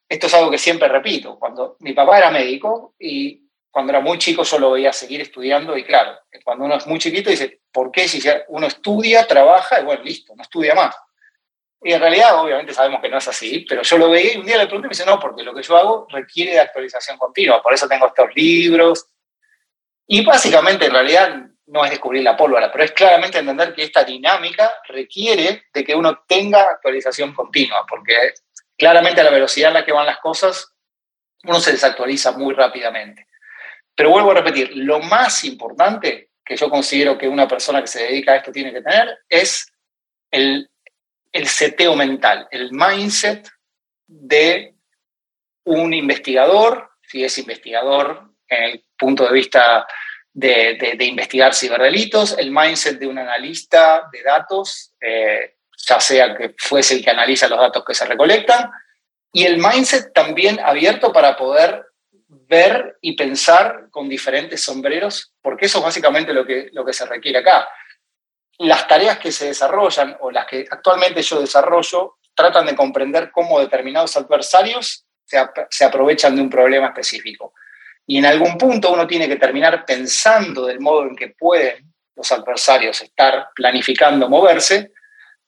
esto 0.10 0.26
es 0.26 0.34
algo 0.34 0.50
que 0.50 0.58
siempre 0.58 0.88
repito. 0.88 1.38
Cuando 1.38 1.78
mi 1.80 1.94
papá 1.94 2.18
era 2.18 2.32
médico 2.32 2.96
y 3.00 3.48
cuando 3.70 3.92
era 3.92 4.02
muy 4.02 4.18
chico 4.18 4.44
yo 4.44 4.58
lo 4.58 4.72
veía 4.72 4.92
seguir 4.92 5.22
estudiando 5.22 5.78
y 5.78 5.84
claro, 5.84 6.18
cuando 6.44 6.66
uno 6.66 6.76
es 6.76 6.88
muy 6.88 6.98
chiquito 6.98 7.30
dice, 7.30 7.62
¿por 7.72 7.92
qué 7.92 8.08
si 8.08 8.20
uno 8.48 8.66
estudia, 8.66 9.28
trabaja 9.28 9.80
y 9.80 9.86
bueno, 9.86 10.04
listo, 10.04 10.34
no 10.36 10.42
estudia 10.42 10.74
más? 10.74 10.96
Y 11.82 11.94
en 11.94 12.02
realidad 12.02 12.42
obviamente 12.42 12.74
sabemos 12.74 13.00
que 13.02 13.10
no 13.10 13.20
es 13.20 13.28
así, 13.28 13.66
pero 13.70 13.84
yo 13.84 13.98
lo 13.98 14.10
veía 14.10 14.34
y 14.34 14.38
un 14.38 14.46
día 14.46 14.58
le 14.58 14.66
pregunté 14.66 14.88
y 14.88 14.90
me 14.90 14.94
dice, 14.94 15.06
no, 15.06 15.20
porque 15.20 15.44
lo 15.44 15.54
que 15.54 15.62
yo 15.62 15.78
hago 15.78 16.08
requiere 16.10 16.52
de 16.54 16.60
actualización 16.60 17.18
continua, 17.18 17.62
por 17.62 17.74
eso 17.74 17.88
tengo 17.88 18.08
estos 18.08 18.36
libros. 18.36 19.08
Y 20.08 20.26
básicamente 20.26 20.88
en 20.88 20.92
realidad 20.92 21.46
no 21.68 21.86
es 21.86 21.92
descubrir 21.92 22.24
la 22.24 22.36
pólvora, 22.36 22.72
pero 22.72 22.84
es 22.84 22.92
claramente 22.92 23.38
entender 23.38 23.74
que 23.74 23.84
esta 23.84 24.04
dinámica 24.04 24.74
requiere 24.88 25.66
de 25.72 25.84
que 25.84 25.96
uno 25.96 26.24
tenga 26.28 26.64
actualización 26.64 27.34
continua, 27.34 27.86
porque 27.88 28.34
claramente 28.80 29.22
a 29.22 29.26
la 29.26 29.30
velocidad 29.30 29.70
en 29.70 29.76
la 29.76 29.86
que 29.86 29.92
van 29.92 30.06
las 30.06 30.20
cosas, 30.20 30.74
uno 31.44 31.60
se 31.60 31.74
desactualiza 31.74 32.32
muy 32.32 32.54
rápidamente. 32.56 33.28
Pero 33.94 34.12
vuelvo 34.12 34.32
a 34.32 34.36
repetir, 34.36 34.72
lo 34.76 35.00
más 35.00 35.44
importante 35.44 36.32
que 36.44 36.56
yo 36.56 36.70
considero 36.70 37.18
que 37.18 37.28
una 37.28 37.48
persona 37.48 37.82
que 37.82 37.88
se 37.88 38.04
dedica 38.04 38.32
a 38.32 38.38
esto 38.38 38.52
tiene 38.52 38.74
que 38.74 38.82
tener 38.82 39.20
es 39.28 39.72
el, 40.32 40.70
el 41.32 41.48
seteo 41.48 41.96
mental, 41.96 42.48
el 42.50 42.72
mindset 42.72 43.48
de 44.08 44.76
un 45.66 45.94
investigador, 45.94 46.90
si 47.04 47.24
es 47.24 47.38
investigador 47.38 48.32
en 48.48 48.64
el 48.64 48.86
punto 48.98 49.26
de 49.26 49.34
vista 49.34 49.86
de, 50.34 50.98
investigar 51.02 51.54
ciberdelitos, 51.54 52.38
el 52.38 52.52
mindset 52.52 52.98
de 52.98 53.08
un 53.08 53.20
analista 53.20 54.10
de 54.12 54.24
datos, 54.24 54.94
eh, 55.02 55.58
ya 55.90 56.00
sea 56.00 56.36
que 56.36 56.54
fuese 56.58 56.96
el 56.96 57.04
que 57.04 57.10
analiza 57.10 57.48
los 57.48 57.60
datos 57.60 57.84
que 57.84 57.94
se 57.94 58.06
recolectan, 58.06 58.70
y 59.32 59.46
el 59.46 59.58
mindset 59.58 60.14
también 60.14 60.60
abierto 60.60 61.12
para 61.12 61.36
poder 61.36 61.86
ver 62.28 62.98
y 63.02 63.16
pensar 63.16 63.88
con 63.92 64.08
diferentes 64.08 64.62
sombreros, 64.62 65.34
porque 65.42 65.66
eso 65.66 65.80
es 65.80 65.84
básicamente 65.84 66.34
lo 66.34 66.46
que, 66.46 66.70
lo 66.74 66.86
que 66.86 66.94
se 66.94 67.06
requiere 67.06 67.40
acá. 67.40 67.68
Las 68.60 68.88
tareas 68.88 69.20
que 69.20 69.32
se 69.32 69.48
desarrollan 69.48 70.18
o 70.20 70.32
las 70.32 70.46
que 70.46 70.66
actualmente 70.70 71.22
yo 71.22 71.40
desarrollo 71.40 72.18
tratan 72.36 72.66
de 72.66 72.76
comprender 72.76 73.32
cómo 73.32 73.60
determinados 73.60 74.18
adversarios 74.18 75.06
se 75.26 75.86
aprovechan 75.86 76.36
de 76.36 76.42
un 76.42 76.50
problema 76.50 76.88
específico. 76.88 77.54
Y 78.08 78.18
en 78.18 78.26
algún 78.26 78.58
punto 78.58 78.92
uno 78.92 79.06
tiene 79.06 79.28
que 79.28 79.36
terminar 79.36 79.86
pensando 79.86 80.66
del 80.66 80.80
modo 80.80 81.04
en 81.04 81.16
que 81.16 81.30
pueden 81.30 81.94
los 82.16 82.32
adversarios 82.32 83.02
estar 83.02 83.50
planificando 83.56 84.28
moverse 84.28 84.92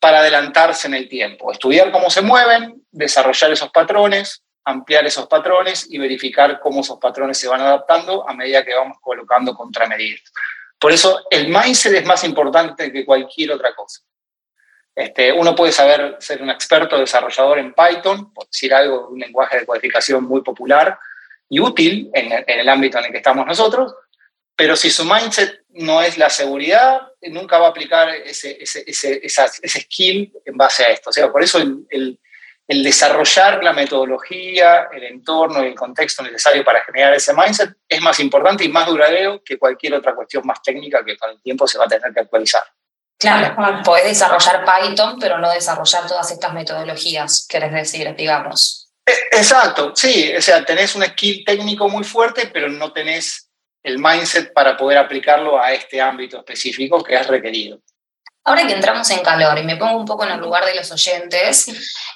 para 0.02 0.20
adelantarse 0.20 0.88
en 0.88 0.96
el 0.96 1.08
tiempo. 1.08 1.52
Estudiar 1.52 1.92
cómo 1.92 2.10
se 2.10 2.22
mueven, 2.22 2.84
desarrollar 2.92 3.52
esos 3.52 3.70
patrones, 3.70 4.44
ampliar 4.66 5.06
esos 5.06 5.28
patrones 5.28 5.86
y 5.90 6.00
verificar 6.00 6.60
cómo 6.60 6.82
esos 6.82 6.98
patrones 6.98 7.38
se 7.38 7.48
van 7.48 7.62
adaptando 7.62 8.28
a 8.28 8.34
medida 8.34 8.66
que 8.66 8.74
vamos 8.74 8.98
colocando 9.00 9.54
contramedidas. 9.54 10.34
Por 10.80 10.92
eso 10.92 11.24
el 11.30 11.50
mindset 11.50 11.94
es 11.94 12.06
más 12.06 12.24
importante 12.24 12.92
que 12.92 13.06
cualquier 13.06 13.52
otra 13.52 13.76
cosa. 13.76 14.02
Este, 14.96 15.32
uno 15.32 15.56
puede 15.56 15.72
saber 15.72 16.18
ser 16.20 16.42
un 16.42 16.50
experto 16.50 16.98
desarrollador 16.98 17.60
en 17.60 17.74
Python, 17.74 18.34
por 18.34 18.48
decir 18.48 18.74
algo, 18.74 19.10
un 19.10 19.20
lenguaje 19.20 19.60
de 19.60 19.66
codificación 19.68 20.24
muy 20.24 20.42
popular, 20.42 20.98
y 21.48 21.60
útil 21.60 22.10
en, 22.14 22.44
el 22.48 22.68
ámbito 22.68 22.98
en 22.98 23.06
el 23.06 23.12
que 23.12 23.18
estamos 23.18 23.46
nosotros, 23.46 23.94
pero 24.56 24.76
si 24.76 24.90
su 24.90 25.06
mindset 25.06 25.61
no 25.74 26.02
es 26.02 26.18
la 26.18 26.30
seguridad, 26.30 27.02
nunca 27.22 27.58
va 27.58 27.68
a 27.68 27.70
aplicar 27.70 28.10
ese, 28.10 28.58
ese, 28.62 28.84
ese, 28.86 29.80
skill 29.82 30.32
en 30.46 30.58
base 30.58 30.84
a 30.84 30.90
esto. 30.90 31.10
O 31.10 31.14
sea, 31.14 31.32
por 31.32 31.42
eso 31.44 31.60
el, 31.60 32.20
el, 32.68 32.84
desarrollar 32.84 33.64
la 33.64 33.74
metodología, 33.74 34.88
el 34.94 35.04
entorno 35.04 35.64
y 35.64 35.68
el 35.68 35.76
contexto 35.76 36.24
necesario 36.24 36.64
para 36.64 36.84
generar 36.84 37.14
ese 37.14 37.34
mindset 37.34 37.74
es 37.88 38.02
más 38.02 38.20
importante 38.20 38.64
y 38.64 38.70
más 38.70 38.88
duradero 38.88 39.42
que 39.44 39.58
cualquier 39.58 39.96
otra 39.96 40.16
cuestión 40.16 40.44
más 40.46 40.62
técnica 40.62 41.04
que 41.04 41.18
con 41.18 41.32
el 41.32 41.42
tiempo 41.42 41.68
se 41.68 41.78
va 41.78 41.86
a 41.86 41.90
tener 41.90 42.14
que 42.14 42.22
actualizar. 42.22 42.64
Claro, 43.18 43.84
podés 43.84 44.06
desarrollar 44.06 44.66
Python, 44.66 45.18
pero 45.20 45.38
no 45.38 45.52
desarrollar 45.52 46.08
todas 46.08 46.32
estas 46.32 46.54
metodologías, 46.54 47.46
querés 47.48 47.72
decir, 47.72 48.16
digamos. 48.16 48.90
Eh, 49.06 49.12
exacto, 49.34 49.92
sí, 49.96 50.34
o 50.36 50.42
sea, 50.42 50.66
tenés 50.66 50.96
un 50.96 51.04
skill 51.04 51.44
técnico 51.46 51.88
muy 51.88 52.04
fuerte, 52.04 52.50
pero 52.52 52.70
no 52.70 52.92
tenés 52.94 53.51
el 53.84 54.00
mindset 54.00 54.54
para 54.54 54.78
poder 54.78 54.98
aplicarlo 54.98 55.62
a 55.62 55.74
este 55.74 56.00
ámbito 56.00 56.38
específico 56.38 57.04
que 57.04 57.16
es 57.16 57.28
requerido. 57.28 57.80
Ahora 58.44 58.66
que 58.66 58.74
entramos 58.74 59.08
en 59.12 59.20
calor 59.20 59.60
y 59.60 59.64
me 59.64 59.76
pongo 59.76 59.98
un 59.98 60.06
poco 60.06 60.24
en 60.26 60.32
el 60.32 60.40
lugar 60.40 60.66
de 60.66 60.74
los 60.74 60.92
oyentes, 60.92 61.68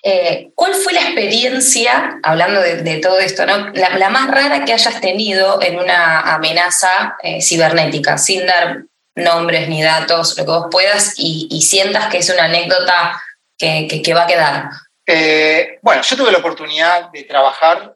eh, 0.02 0.50
¿cuál 0.56 0.74
fue 0.74 0.94
la 0.94 1.02
experiencia, 1.02 2.20
hablando 2.24 2.62
de, 2.62 2.98
todo 2.98 3.20
esto, 3.20 3.46
¿no? 3.46 3.70
la, 3.74 4.10
más 4.10 4.28
rara 4.32 4.66
que 4.66 4.74
hayas 4.74 5.00
tenido 5.02 5.62
en 5.62 5.78
una 5.78 6.22
amenaza 6.34 7.16
eh, 7.22 7.44
cibernética, 7.44 8.18
sin 8.18 8.48
dar 8.48 8.86
nombres 9.14 9.70
ni 9.70 9.84
datos, 9.84 10.36
lo 10.36 10.46
que 10.46 10.52
vos 10.52 10.66
puedas, 10.72 11.14
y, 11.18 11.62
sientas 11.62 12.08
que 12.08 12.18
es 12.18 12.30
una 12.32 12.46
anécdota 12.46 13.22
que, 13.56 14.02
que 14.04 14.14
va 14.16 14.24
a 14.24 14.28
quedar? 14.28 14.70
Eh, 15.06 15.78
bueno, 15.84 16.02
yo 16.02 16.18
tuve 16.18 16.32
la 16.32 16.40
oportunidad 16.40 17.12
de 17.12 17.24
trabajar 17.24 17.96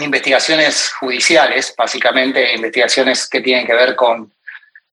investigaciones 0.00 0.90
judiciales, 0.92 1.74
básicamente 1.76 2.54
investigaciones 2.54 3.28
que 3.28 3.40
tienen 3.40 3.66
que 3.66 3.74
ver 3.74 3.94
con, 3.94 4.32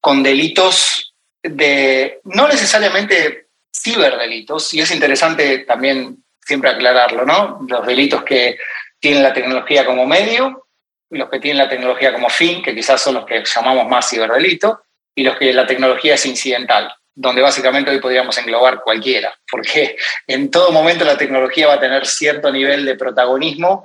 con 0.01 0.23
delitos 0.23 1.13
de, 1.41 2.19
no 2.25 2.47
necesariamente 2.47 3.47
ciberdelitos, 3.73 4.73
y 4.73 4.81
es 4.81 4.91
interesante 4.91 5.59
también 5.59 6.17
siempre 6.45 6.71
aclararlo, 6.71 7.25
¿no? 7.25 7.59
Los 7.67 7.85
delitos 7.85 8.23
que 8.23 8.57
tienen 8.99 9.23
la 9.23 9.33
tecnología 9.33 9.85
como 9.85 10.05
medio, 10.05 10.65
los 11.11 11.29
que 11.29 11.39
tienen 11.39 11.59
la 11.59 11.69
tecnología 11.69 12.11
como 12.11 12.29
fin, 12.29 12.61
que 12.61 12.75
quizás 12.75 13.01
son 13.01 13.13
los 13.15 13.25
que 13.25 13.43
llamamos 13.45 13.87
más 13.87 14.09
ciberdelito, 14.09 14.81
y 15.15 15.23
los 15.23 15.37
que 15.37 15.53
la 15.53 15.65
tecnología 15.65 16.15
es 16.15 16.25
incidental 16.25 16.93
donde 17.19 17.41
básicamente 17.41 17.91
hoy 17.91 17.99
podríamos 17.99 18.37
englobar 18.37 18.79
cualquiera, 18.81 19.33
porque 19.51 19.97
en 20.25 20.49
todo 20.49 20.71
momento 20.71 21.03
la 21.03 21.17
tecnología 21.17 21.67
va 21.67 21.73
a 21.73 21.79
tener 21.79 22.07
cierto 22.07 22.49
nivel 22.49 22.85
de 22.85 22.95
protagonismo, 22.95 23.83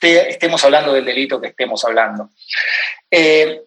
estemos 0.00 0.64
hablando 0.64 0.92
del 0.92 1.04
delito 1.04 1.40
que 1.40 1.48
estemos 1.48 1.84
hablando. 1.84 2.30
Eh, 3.10 3.62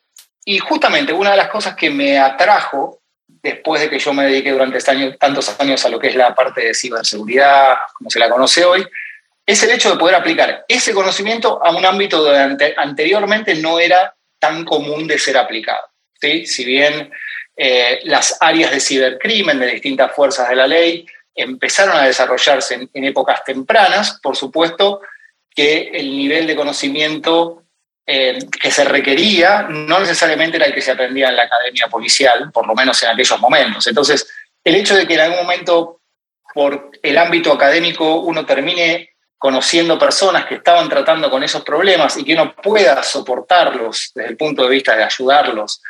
y 0.46 0.60
justamente 0.60 1.14
una 1.14 1.32
de 1.32 1.38
las 1.38 1.50
cosas 1.50 1.76
que 1.76 1.90
me 1.90 2.18
atrajo 2.18 3.02
después 3.28 3.82
de 3.82 3.90
que 3.90 4.00
yo 4.00 4.14
me 4.14 4.26
dediqué 4.26 4.52
durante 4.52 4.78
este 4.78 5.12
tantos 5.14 5.60
años 5.60 5.86
a 5.86 5.90
lo 5.90 6.00
que 6.00 6.08
es 6.08 6.16
la 6.16 6.34
parte 6.34 6.62
de 6.62 6.74
ciberseguridad, 6.74 7.78
como 7.94 8.10
se 8.10 8.20
la 8.20 8.30
conoce 8.30 8.66
hoy, 8.66 8.86
es 9.46 9.64
el 9.64 9.72
hecho 9.72 9.92
de 9.92 9.98
poder 9.98 10.16
aplicar 10.16 10.66
ese 10.68 10.94
conocimiento 10.94 11.64
a 11.64 11.72
un 11.72 11.86
ámbito 11.86 12.22
donde 12.22 12.74
anteriormente 12.78 13.56
no 13.56 13.80
era 13.80 14.14
tan 14.40 14.66
común 14.66 15.08
de 15.08 15.18
ser 15.18 15.38
aplicado. 15.38 15.88
¿sí? 16.20 16.46
Si 16.46 16.66
bien 16.66 17.12
eh, 17.56 18.02
las 18.04 18.38
áreas 18.42 18.72
de 18.72 18.80
cibercrimen 18.80 19.60
de 19.60 19.68
distintas 19.68 20.12
fuerzas 20.14 20.50
de 20.50 20.56
la 20.56 20.68
ley 20.68 21.06
empezaron 21.34 21.96
a 21.96 22.04
desarrollarse 22.04 22.90
en, 22.94 23.04
épocas 23.04 23.44
tempranas, 23.44 24.20
por 24.22 24.36
supuesto, 24.36 25.02
que 25.58 25.90
el 25.92 26.16
nivel 26.16 26.46
de 26.46 26.56
conocimiento 26.56 27.64
eh, 28.06 28.38
que 28.62 28.70
se 28.70 28.84
requería 28.84 29.64
no 29.64 30.00
necesariamente 30.00 30.58
era 30.58 30.68
el 30.68 30.74
que 30.74 30.84
se 30.84 30.92
aprendía 30.92 31.30
en 31.30 31.36
la 31.36 31.46
academia 31.46 31.88
policial, 31.88 32.52
por 32.54 32.68
lo 32.68 32.76
menos 32.76 33.02
en 33.02 33.10
aquellos 33.10 33.40
momentos. 33.40 33.88
Entonces, 33.88 34.32
el 34.64 34.76
hecho 34.76 34.96
de 34.96 35.08
que 35.08 35.16
en 35.16 35.22
algún 35.22 35.40
momento, 35.40 36.02
por 36.54 36.92
el 37.02 37.18
ámbito 37.18 37.52
académico, 37.52 38.20
uno 38.20 38.46
termine 38.46 39.16
conociendo 39.36 39.98
personas 39.98 40.46
que 40.46 40.56
estaban 40.56 40.88
tratando 40.90 41.28
con 41.32 41.44
esos 41.44 41.64
problemas 41.64 42.16
y 42.18 42.24
que 42.24 42.36
uno 42.36 42.56
pueda 42.56 43.02
soportarlos 43.02 44.12
desde 44.14 44.30
el 44.30 44.38
punto 44.38 44.62
de 44.62 44.70
vista 44.70 44.96
de 44.96 45.06
ayudarlos 45.06 45.82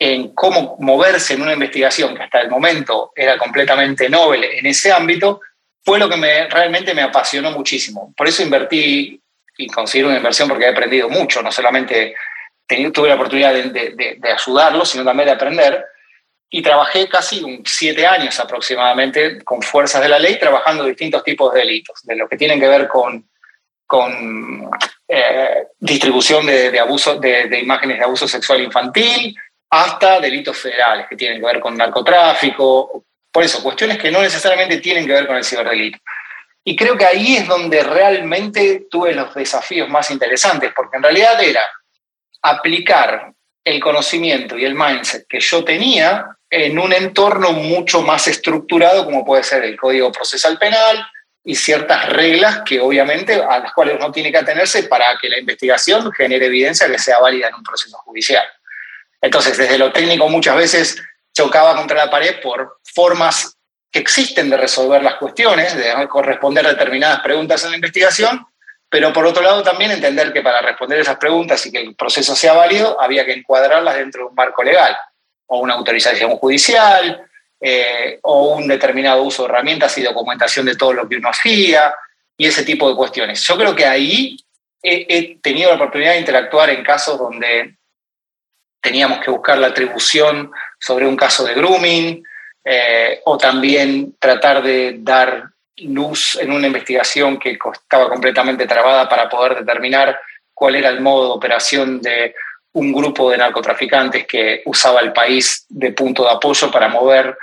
en 0.00 0.34
cómo 0.34 0.76
moverse 0.80 1.34
en 1.34 1.42
una 1.42 1.52
investigación 1.52 2.16
que 2.16 2.24
hasta 2.24 2.40
el 2.40 2.50
momento 2.50 3.12
era 3.14 3.38
completamente 3.38 4.08
noble 4.08 4.58
en 4.58 4.66
ese 4.66 4.90
ámbito, 4.90 5.42
fue 5.84 5.98
lo 5.98 6.08
que 6.08 6.16
me, 6.16 6.48
realmente 6.48 6.94
me 6.94 7.02
apasionó 7.02 7.50
muchísimo. 7.50 8.12
Por 8.16 8.28
eso 8.28 8.42
invertí 8.42 9.20
y 9.58 9.66
considero 9.68 10.08
una 10.08 10.16
inversión 10.16 10.48
porque 10.48 10.64
he 10.64 10.68
aprendido 10.68 11.08
mucho, 11.08 11.42
no 11.42 11.52
solamente 11.52 12.14
tuve 12.92 13.08
la 13.08 13.16
oportunidad 13.16 13.52
de, 13.52 14.18
de, 14.18 14.32
ayudarlos, 14.32 14.88
sino 14.88 15.04
también 15.04 15.26
de 15.26 15.32
aprender. 15.32 15.84
Y 16.50 16.62
trabajé 16.62 17.08
casi 17.08 17.62
siete 17.64 18.06
años 18.06 18.38
aproximadamente 18.38 19.42
con 19.42 19.62
fuerzas 19.62 20.02
de 20.02 20.08
la 20.08 20.18
ley, 20.18 20.38
trabajando 20.38 20.84
distintos 20.84 21.24
tipos 21.24 21.52
de 21.52 21.60
delitos, 21.60 22.00
de 22.02 22.16
lo 22.16 22.28
que 22.28 22.36
tienen 22.36 22.60
que 22.60 22.68
ver 22.68 22.88
con, 22.88 23.26
eh, 25.08 25.66
distribución 25.78 26.46
de, 26.46 26.78
abuso, 26.78 27.16
de, 27.16 27.58
imágenes 27.60 27.98
de 27.98 28.04
abuso 28.04 28.28
sexual 28.28 28.62
infantil, 28.62 29.34
hasta 29.70 30.20
delitos 30.20 30.58
federales 30.58 31.06
que 31.08 31.16
tienen 31.16 31.40
que 31.40 31.46
ver 31.46 31.60
con 31.60 31.76
narcotráfico, 31.76 33.04
por 33.32 33.42
eso, 33.42 33.62
cuestiones 33.62 33.98
que 33.98 34.10
no 34.10 34.20
necesariamente 34.20 34.76
tienen 34.78 35.06
que 35.06 35.14
ver 35.14 35.26
con 35.26 35.36
el 35.36 35.44
ciberdelito. 35.44 35.98
Y 36.64 36.76
creo 36.76 36.96
que 36.96 37.06
ahí 37.06 37.36
es 37.36 37.48
donde 37.48 37.82
realmente 37.82 38.86
tuve 38.90 39.14
los 39.14 39.34
desafíos 39.34 39.88
más 39.88 40.10
interesantes, 40.10 40.72
porque 40.76 40.98
en 40.98 41.02
realidad 41.02 41.42
era 41.42 41.68
aplicar 42.42 43.32
el 43.64 43.80
conocimiento 43.80 44.58
y 44.58 44.64
el 44.64 44.74
mindset 44.74 45.26
que 45.26 45.40
yo 45.40 45.64
tenía 45.64 46.26
en 46.50 46.78
un 46.78 46.92
entorno 46.92 47.52
mucho 47.52 48.02
más 48.02 48.28
estructurado 48.28 49.04
como 49.04 49.24
puede 49.24 49.42
ser 49.42 49.64
el 49.64 49.76
Código 49.76 50.12
Procesal 50.12 50.58
Penal 50.58 51.04
y 51.44 51.54
ciertas 51.54 52.08
reglas 52.10 52.62
que 52.66 52.80
obviamente 52.80 53.34
a 53.34 53.60
las 53.60 53.72
cuales 53.72 53.96
uno 53.98 54.12
tiene 54.12 54.30
que 54.30 54.38
atenerse 54.38 54.84
para 54.84 55.16
que 55.20 55.28
la 55.28 55.38
investigación 55.38 56.12
genere 56.12 56.46
evidencia 56.46 56.88
que 56.88 56.98
sea 56.98 57.18
válida 57.20 57.48
en 57.48 57.54
un 57.54 57.62
proceso 57.62 57.96
judicial. 57.98 58.44
Entonces, 59.20 59.56
desde 59.56 59.78
lo 59.78 59.92
técnico 59.92 60.28
muchas 60.28 60.56
veces 60.56 61.02
chocaba 61.32 61.76
contra 61.76 61.96
la 61.96 62.10
pared 62.10 62.40
por 62.40 62.78
formas 62.82 63.56
que 63.90 63.98
existen 63.98 64.48
de 64.48 64.56
resolver 64.56 65.02
las 65.02 65.16
cuestiones, 65.16 65.76
de 65.76 66.08
corresponder 66.08 66.66
determinadas 66.66 67.20
preguntas 67.20 67.62
en 67.64 67.70
la 67.70 67.76
investigación, 67.76 68.46
pero 68.88 69.12
por 69.12 69.26
otro 69.26 69.42
lado 69.42 69.62
también 69.62 69.90
entender 69.90 70.32
que 70.32 70.42
para 70.42 70.60
responder 70.60 71.00
esas 71.00 71.16
preguntas 71.16 71.64
y 71.66 71.72
que 71.72 71.78
el 71.78 71.94
proceso 71.94 72.34
sea 72.34 72.54
válido, 72.54 73.00
había 73.00 73.24
que 73.24 73.32
encuadrarlas 73.32 73.96
dentro 73.96 74.22
de 74.22 74.28
un 74.28 74.34
marco 74.34 74.62
legal, 74.62 74.96
o 75.46 75.60
una 75.60 75.74
autorización 75.74 76.30
judicial, 76.36 77.26
eh, 77.60 78.18
o 78.22 78.54
un 78.54 78.66
determinado 78.66 79.22
uso 79.22 79.42
de 79.42 79.50
herramientas 79.50 79.96
y 79.98 80.02
documentación 80.02 80.66
de 80.66 80.76
todo 80.76 80.94
lo 80.94 81.08
que 81.08 81.16
uno 81.16 81.28
hacía, 81.28 81.94
y 82.36 82.46
ese 82.46 82.64
tipo 82.64 82.88
de 82.88 82.96
cuestiones. 82.96 83.42
Yo 83.42 83.56
creo 83.56 83.74
que 83.74 83.86
ahí 83.86 84.36
he 84.82 85.38
tenido 85.40 85.70
la 85.70 85.76
oportunidad 85.76 86.12
de 86.12 86.18
interactuar 86.18 86.70
en 86.70 86.82
casos 86.82 87.18
donde 87.18 87.76
teníamos 88.82 89.20
que 89.20 89.30
buscar 89.30 89.58
la 89.58 89.68
atribución 89.68 90.50
sobre 90.78 91.06
un 91.06 91.16
caso 91.16 91.44
de 91.44 91.54
grooming, 91.54 92.22
eh, 92.64 93.20
o 93.24 93.38
también 93.38 94.16
tratar 94.18 94.62
de 94.62 94.96
dar 94.98 95.50
luz 95.78 96.36
en 96.40 96.52
una 96.52 96.66
investigación 96.66 97.38
que 97.38 97.58
estaba 97.72 98.08
completamente 98.08 98.66
trabada 98.66 99.08
para 99.08 99.28
poder 99.28 99.56
determinar 99.58 100.20
cuál 100.52 100.76
era 100.76 100.90
el 100.90 101.00
modo 101.00 101.28
de 101.28 101.32
operación 101.32 102.00
de 102.00 102.34
un 102.74 102.92
grupo 102.92 103.30
de 103.30 103.38
narcotraficantes 103.38 104.26
que 104.26 104.62
usaba 104.66 105.00
el 105.00 105.12
país 105.12 105.66
de 105.68 105.92
punto 105.92 106.24
de 106.24 106.30
apoyo 106.30 106.70
para 106.70 106.88
mover 106.88 107.36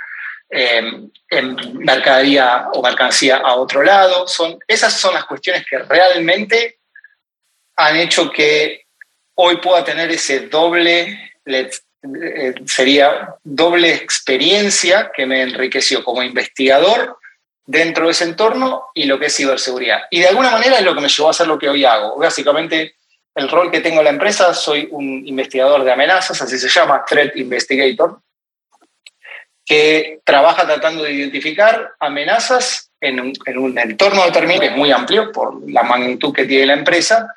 eh, 0.48 0.82
en 1.28 1.78
mercadería 1.78 2.68
o 2.72 2.82
mercancía 2.82 3.36
a 3.36 3.54
otro 3.54 3.82
lado. 3.82 4.26
Son, 4.26 4.58
esas 4.66 4.92
son 4.94 5.14
las 5.14 5.24
cuestiones 5.24 5.64
que 5.68 5.78
realmente 5.78 6.78
han 7.76 7.96
hecho 7.96 8.30
que 8.30 8.86
hoy 9.34 9.56
pueda 9.58 9.84
tener 9.84 10.10
ese 10.10 10.48
doble 10.48 11.29
eh, 11.44 12.54
sería 12.66 13.34
doble 13.44 13.92
experiencia 13.94 15.10
que 15.14 15.26
me 15.26 15.42
enriqueció 15.42 16.02
como 16.02 16.22
investigador 16.22 17.18
dentro 17.66 18.06
de 18.06 18.12
ese 18.12 18.24
entorno 18.24 18.86
y 18.94 19.04
lo 19.04 19.18
que 19.18 19.26
es 19.26 19.36
ciberseguridad. 19.36 20.02
Y 20.10 20.20
de 20.20 20.28
alguna 20.28 20.50
manera 20.50 20.78
es 20.78 20.84
lo 20.84 20.94
que 20.94 21.02
me 21.02 21.08
llevó 21.08 21.28
a 21.28 21.32
hacer 21.32 21.46
lo 21.46 21.58
que 21.58 21.68
hoy 21.68 21.84
hago. 21.84 22.16
Básicamente, 22.16 22.96
el 23.34 23.48
rol 23.48 23.70
que 23.70 23.80
tengo 23.80 23.98
en 23.98 24.04
la 24.04 24.10
empresa, 24.10 24.54
soy 24.54 24.88
un 24.90 25.26
investigador 25.26 25.84
de 25.84 25.92
amenazas, 25.92 26.40
así 26.42 26.58
se 26.58 26.68
llama, 26.68 27.04
Threat 27.06 27.36
Investigator, 27.36 28.20
que 29.64 30.20
trabaja 30.24 30.66
tratando 30.66 31.04
de 31.04 31.12
identificar 31.12 31.94
amenazas 32.00 32.90
en 33.00 33.20
un, 33.20 33.32
en 33.46 33.58
un 33.58 33.78
entorno 33.78 34.24
determinado, 34.24 34.60
que 34.60 34.66
es 34.66 34.76
muy 34.76 34.90
amplio 34.90 35.30
por 35.30 35.70
la 35.70 35.84
magnitud 35.84 36.34
que 36.34 36.46
tiene 36.46 36.66
la 36.66 36.74
empresa, 36.74 37.32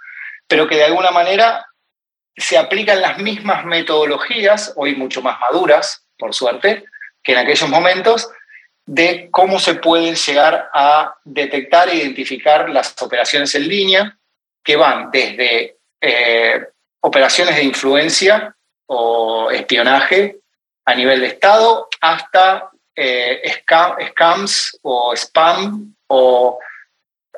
pero 0.47 0.67
que 0.67 0.77
de 0.77 0.85
alguna 0.85 1.11
manera 1.11 1.65
se 2.35 2.57
aplican 2.57 3.01
las 3.01 3.19
mismas 3.19 3.65
metodologías, 3.65 4.73
hoy 4.75 4.95
mucho 4.95 5.21
más 5.21 5.39
maduras, 5.39 6.05
por 6.17 6.33
suerte, 6.33 6.85
que 7.23 7.33
en 7.33 7.39
aquellos 7.39 7.69
momentos, 7.69 8.29
de 8.85 9.29
cómo 9.31 9.59
se 9.59 9.75
pueden 9.75 10.15
llegar 10.15 10.69
a 10.73 11.15
detectar 11.23 11.89
e 11.89 11.95
identificar 11.95 12.69
las 12.69 13.01
operaciones 13.01 13.53
en 13.55 13.67
línea, 13.67 14.17
que 14.63 14.75
van 14.75 15.09
desde 15.11 15.77
eh, 16.01 16.67
operaciones 17.01 17.55
de 17.55 17.63
influencia 17.63 18.55
o 18.87 19.51
espionaje 19.51 20.37
a 20.85 20.95
nivel 20.95 21.21
de 21.21 21.27
Estado 21.27 21.87
hasta 22.01 22.69
eh, 22.95 23.41
scams 23.55 24.79
o 24.81 25.13
spam 25.15 25.95
o 26.07 26.59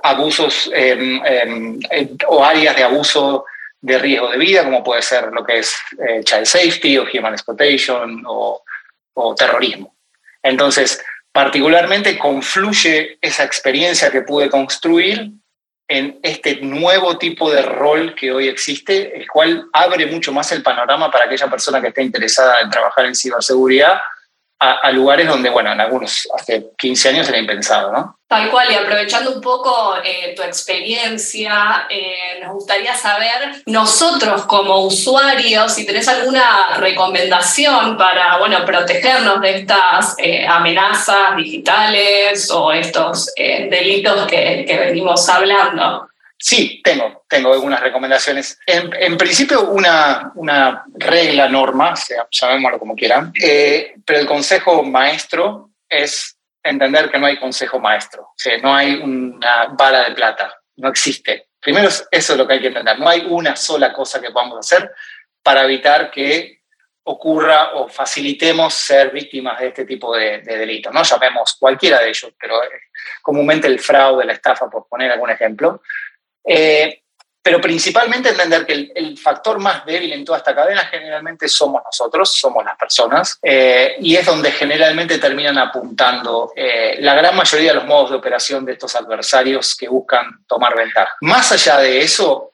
abusos 0.03 0.69
em, 0.73 1.21
em, 1.25 1.79
o 2.27 2.43
áreas 2.43 2.75
de 2.75 2.83
abuso 2.83 3.45
de 3.85 3.99
riesgo 3.99 4.29
de 4.31 4.37
vida, 4.37 4.63
como 4.63 4.83
puede 4.83 5.03
ser 5.03 5.31
lo 5.31 5.45
que 5.45 5.59
es 5.59 5.75
eh, 6.07 6.23
child 6.23 6.45
safety 6.45 6.97
o 6.97 7.03
human 7.03 7.33
exploitation 7.33 8.23
o, 8.25 8.63
o 9.13 9.35
terrorismo. 9.35 9.95
Entonces, 10.41 11.03
particularmente 11.31 12.17
confluye 12.17 13.19
esa 13.21 13.43
experiencia 13.43 14.09
que 14.09 14.23
pude 14.23 14.49
construir 14.49 15.31
en 15.87 16.19
este 16.23 16.61
nuevo 16.61 17.19
tipo 17.19 17.51
de 17.51 17.61
rol 17.61 18.15
que 18.15 18.31
hoy 18.31 18.47
existe, 18.47 19.15
el 19.15 19.27
cual 19.27 19.67
abre 19.71 20.07
mucho 20.07 20.33
más 20.33 20.51
el 20.51 20.63
panorama 20.63 21.11
para 21.11 21.25
aquella 21.25 21.47
persona 21.47 21.79
que 21.79 21.89
esté 21.89 22.01
interesada 22.01 22.61
en 22.61 22.71
trabajar 22.71 23.05
en 23.05 23.13
ciberseguridad 23.13 23.99
a, 24.59 24.91
lugares 24.91 25.27
donde, 25.27 25.49
bueno, 25.49 25.71
en 25.71 25.81
algunos 25.81 26.27
hace 26.33 26.67
15 26.77 27.09
años 27.09 27.29
era 27.29 27.37
impensado, 27.37 27.91
¿no? 27.91 28.17
Tal 28.27 28.49
cual, 28.49 28.71
y 28.71 28.75
aprovechando 28.75 29.31
un 29.31 29.41
poco 29.41 29.95
eh, 30.03 30.33
tu 30.35 30.41
experiencia, 30.41 31.85
eh, 31.89 32.39
nos 32.41 32.53
gustaría 32.53 32.95
saber, 32.95 33.61
nosotros 33.67 34.45
como 34.45 34.85
usuarios, 34.85 35.73
si 35.73 35.85
tenés 35.85 36.07
alguna 36.07 36.77
recomendación 36.77 37.97
para, 37.97 38.37
bueno, 38.39 38.65
protegernos 38.65 39.41
de 39.41 39.57
estas 39.57 40.15
eh, 40.17 40.47
amenazas 40.47 41.35
digitales 41.35 42.49
o 42.49 42.71
estos 42.71 43.31
delitos 43.35 44.25
que, 44.27 44.65
que 44.67 44.77
venimos 44.79 45.27
hablando. 45.29 46.07
Sí, 46.37 46.81
tengo, 46.83 47.25
tengo 47.29 47.53
algunas 47.53 47.79
recomendaciones. 47.79 48.59
En, 48.67 49.17
principio, 49.17 49.69
una, 49.69 50.31
una, 50.35 50.83
regla, 50.93 51.47
norma, 51.47 51.95
sea, 51.95 52.27
como 52.77 52.95
quieran, 52.95 53.31
eh, 53.41 53.95
pero 54.05 54.19
el 54.19 54.27
consejo 54.27 54.83
maestro 54.83 55.71
es 55.87 56.37
entender 56.61 57.09
que 57.09 57.19
no 57.19 57.27
hay 57.27 57.37
consejo 57.37 57.79
maestro, 57.79 58.29
sea, 58.35 58.57
no 58.57 58.73
hay 58.75 58.95
una 58.95 59.67
bala 59.77 60.09
de 60.09 60.15
plata, 60.15 60.53
no 60.77 60.89
existe. 60.89 61.49
Primero, 61.59 61.87
eso 61.87 62.05
es 62.11 62.37
lo 62.37 62.45
que 62.45 62.53
hay 62.53 62.61
que 62.61 62.67
entender, 62.67 62.99
no 62.99 63.07
hay 63.07 63.25
una 63.29 63.55
sola 63.55 63.93
cosa 63.93 64.19
que 64.19 64.31
podamos 64.31 64.59
hacer 64.59 64.91
para 65.41 65.63
evitar 65.63 66.11
que 66.11 66.61
ocurra 67.07 67.75
o 67.75 67.87
facilitemos 67.87 68.73
ser 68.73 69.11
víctimas 69.11 69.59
de 69.59 69.67
este 69.67 69.85
tipo 69.85 70.15
de, 70.15 70.39
de 70.39 70.57
delitos. 70.57 70.91
No 70.91 71.03
llamemos 71.03 71.55
cualquiera 71.59 71.99
de 71.99 72.09
ellos, 72.09 72.33
pero 72.39 72.63
eh, 72.63 72.69
comúnmente 73.21 73.67
el 73.67 73.79
fraude, 73.79 74.25
la 74.25 74.33
estafa, 74.33 74.69
por 74.69 74.87
poner 74.87 75.11
algún 75.11 75.29
ejemplo, 75.29 75.81
eh, 76.45 77.01
pero 77.41 77.61
principalmente 77.61 78.29
entender 78.29 78.65
que 78.65 78.91
el, 78.95 79.17
factor 79.19 79.59
más 79.59 79.85
débil 79.85 80.13
en 80.13 80.25
toda 80.25 80.39
esta 80.39 80.55
cadena 80.55 80.85
generalmente 80.85 81.47
somos 81.47 81.83
nosotros, 81.83 82.31
somos 82.31 82.65
las 82.65 82.75
personas, 82.75 83.37
eh, 83.43 83.97
y 83.99 84.15
es 84.15 84.25
donde 84.25 84.51
generalmente 84.51 85.19
terminan 85.19 85.57
apuntando 85.59 86.51
eh, 86.55 86.97
la 86.99 87.13
gran 87.13 87.35
mayoría 87.35 87.69
de 87.69 87.75
los 87.75 87.85
modos 87.85 88.09
de 88.09 88.15
operación 88.15 88.65
de 88.65 88.73
estos 88.73 88.95
adversarios 88.95 89.75
que 89.75 89.87
buscan 89.87 90.43
tomar 90.47 90.75
ventaja. 90.75 91.11
Más 91.21 91.51
allá 91.51 91.77
de 91.77 92.01
eso, 92.01 92.51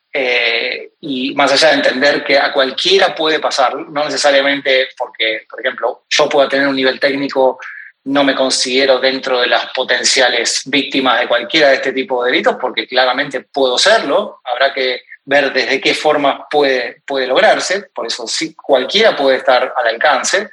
y 1.00 1.34
más 1.36 1.54
allá 1.54 1.70
de 1.70 1.76
entender 1.76 2.22
que 2.26 2.38
a 2.38 2.52
cualquiera 2.52 3.16
puede 3.16 3.40
pasar, 3.40 3.74
no 3.74 4.04
necesariamente 4.04 4.90
porque, 4.98 5.46
por 5.50 5.62
ejemplo, 5.62 6.04
yo 6.10 6.28
pueda 6.28 6.50
tener 6.50 6.68
un 6.68 6.76
nivel 6.76 7.00
técnico 7.00 7.60
no 8.04 8.24
me 8.24 8.36
considero 8.36 9.00
dentro 9.00 9.42
de 9.42 9.48
las 9.48 9.68
potenciales 9.72 10.64
víctimas 10.66 11.20
de 11.20 11.28
cualquiera 11.28 11.70
de 11.70 11.76
este 11.76 11.94
tipo 11.94 12.24
de 12.24 12.32
delitos, 12.32 12.58
porque 12.60 12.88
claramente 12.88 13.42
puedo 13.42 13.78
serlo, 13.78 14.42
habrá 14.44 14.74
que 14.74 15.02
ver 15.24 15.54
desde 15.54 15.80
qué 15.80 15.94
forma 15.94 16.48
puede, 16.50 17.02
puede 17.06 17.28
lograrse, 17.28 17.90
por 17.94 18.08
eso 18.08 18.26
sí, 18.26 18.56
cualquiera 18.56 19.16
puede 19.16 19.38
estar 19.38 19.74
al 19.78 19.88
alcance, 19.88 20.50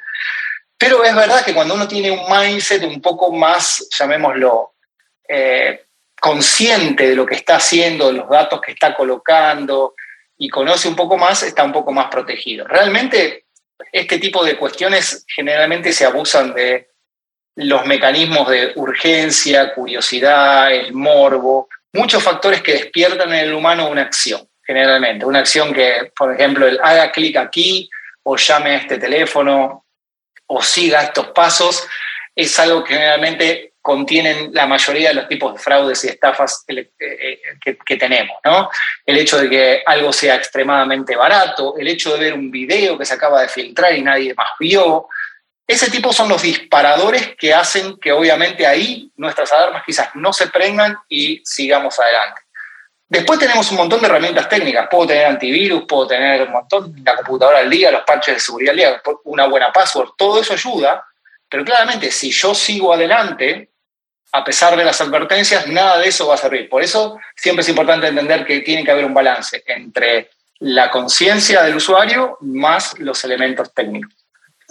pero 0.77 1.03
es 1.03 1.13
verdad 1.13 1.43
que 1.43 1.53
cuando 1.53 1.73
uno 1.73 1.87
tiene 1.87 2.11
un 2.11 2.21
mindset 2.29 2.83
un 2.83 3.01
poco 3.01 3.31
más, 3.31 3.87
llamémoslo, 3.97 4.73
eh, 5.27 5.85
consciente 6.19 7.09
de 7.09 7.15
lo 7.15 7.25
que 7.25 7.35
está 7.35 7.55
haciendo, 7.55 8.07
de 8.07 8.13
los 8.13 8.29
datos 8.29 8.61
que 8.61 8.71
está 8.71 8.95
colocando 8.95 9.95
y 10.37 10.49
conoce 10.49 10.87
un 10.87 10.95
poco 10.95 11.17
más, 11.17 11.43
está 11.43 11.63
un 11.63 11.71
poco 11.71 11.91
más 11.91 12.07
protegido. 12.09 12.65
Realmente 12.67 13.45
este 13.91 14.19
tipo 14.19 14.43
de 14.43 14.57
cuestiones 14.57 15.25
generalmente 15.27 15.91
se 15.93 16.05
abusan 16.05 16.53
de 16.53 16.88
los 17.59 17.85
mecanismos 17.85 18.47
de 18.49 18.71
urgencia, 18.75 19.73
curiosidad, 19.73 20.71
el 20.71 20.93
morbo, 20.93 21.67
muchos 21.91 22.23
factores 22.23 22.61
que 22.61 22.73
despiertan 22.73 23.33
en 23.33 23.39
el 23.39 23.53
humano 23.53 23.89
una 23.89 24.03
acción, 24.03 24.47
generalmente. 24.63 25.25
Una 25.25 25.39
acción 25.39 25.73
que, 25.73 26.11
por 26.17 26.33
ejemplo, 26.33 26.65
el 26.65 26.79
haga 26.81 27.11
clic 27.11 27.35
aquí 27.35 27.89
o 28.23 28.37
llame 28.37 28.71
a 28.71 28.77
este 28.77 28.97
teléfono 28.97 29.85
o 30.47 30.61
siga 30.61 31.03
estos 31.03 31.27
pasos, 31.27 31.85
es 32.33 32.57
algo 32.59 32.83
que 32.83 32.93
generalmente 32.93 33.73
contienen 33.81 34.51
la 34.53 34.65
mayoría 34.65 35.09
de 35.09 35.15
los 35.15 35.27
tipos 35.27 35.53
de 35.53 35.59
fraudes 35.59 36.03
y 36.05 36.07
estafas 36.07 36.63
que, 36.65 36.91
eh, 36.99 37.41
que, 37.85 37.97
tenemos. 37.97 38.37
¿no? 38.45 38.69
El 39.05 39.17
hecho 39.17 39.37
de 39.37 39.49
que 39.49 39.83
algo 39.85 40.13
sea 40.13 40.35
extremadamente 40.35 41.15
barato, 41.15 41.75
el 41.77 41.89
hecho 41.89 42.13
de 42.13 42.19
ver 42.19 42.33
un 42.33 42.51
video 42.51 42.97
que 42.97 43.05
se 43.05 43.15
acaba 43.15 43.41
de 43.41 43.49
filtrar 43.49 43.93
y 43.97 44.01
nadie 44.01 44.33
más 44.33 44.49
vio, 44.59 45.09
ese 45.69 45.91
tipo 45.91 46.11
son 46.11 46.29
los 46.29 46.41
disparadores 46.41 47.35
que 47.37 47.53
hacen 47.53 47.99
que 47.99 48.11
obviamente 48.11 48.65
ahí 48.65 49.11
nuestras 49.17 49.53
alarmas 49.53 49.83
quizás 49.85 50.09
no 50.15 50.33
se 50.33 50.47
prendan 50.47 50.97
y 51.07 51.43
sigamos 51.45 51.99
adelante. 51.99 52.41
Después 53.07 53.37
tenemos 53.37 53.69
un 53.69 53.77
montón 53.77 54.01
de 54.01 54.07
herramientas 54.07 54.49
técnicas. 54.49 54.87
Puedo 54.89 55.05
tener 55.05 55.27
antivirus, 55.27 55.83
puedo 55.87 56.07
tener 56.07 56.41
un 56.41 56.53
montón, 56.53 56.95
la 57.05 57.15
computadora 57.15 57.59
al 57.59 57.69
día, 57.69 57.91
los 57.91 58.01
parches 58.01 58.33
de 58.33 58.39
seguridad 58.39 58.71
al 58.71 58.77
día, 58.77 59.01
una 59.25 59.45
buena 59.45 59.71
password, 59.71 60.09
todo 60.17 60.41
eso 60.41 60.53
ayuda, 60.53 61.05
pero 61.47 61.63
claramente 61.63 62.09
si 62.09 62.31
yo 62.31 62.55
sigo 62.55 62.91
adelante, 62.91 63.69
a 64.31 64.43
pesar 64.43 64.75
de 64.75 64.83
las 64.83 64.99
advertencias, 65.01 65.67
nada 65.67 65.99
de 65.99 66.07
eso 66.07 66.25
va 66.25 66.33
a 66.33 66.37
servir. 66.37 66.67
Por 66.67 66.81
eso 66.81 67.19
siempre 67.35 67.61
es 67.61 67.69
importante 67.69 68.07
entender 68.07 68.43
que 68.43 68.61
tiene 68.61 68.83
que 68.83 68.89
haber 68.89 69.05
un 69.05 69.13
balance 69.13 69.63
entre 69.67 70.31
la 70.61 70.89
conciencia 70.89 71.61
del 71.61 71.75
usuario 71.75 72.39
más 72.41 72.97
los 72.97 73.23
elementos 73.23 73.71
técnicos. 73.71 74.18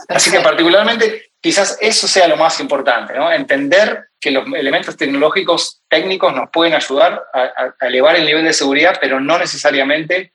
Así 0.06 0.30
que 0.30 0.40
particularmente 0.40 1.32
quizás 1.40 1.78
eso 1.80 2.06
sea 2.06 2.28
lo 2.28 2.36
más 2.36 2.60
importante, 2.60 3.14
¿no? 3.14 3.32
entender 3.32 4.08
que 4.20 4.30
los 4.30 4.46
elementos 4.54 4.96
tecnológicos 4.96 5.82
técnicos 5.88 6.34
nos 6.34 6.50
pueden 6.50 6.74
ayudar 6.74 7.22
a, 7.32 7.74
elevar 7.86 8.16
el 8.16 8.26
nivel 8.26 8.44
de 8.44 8.52
seguridad, 8.52 8.98
pero 9.00 9.20
no 9.20 9.38
necesariamente 9.38 10.32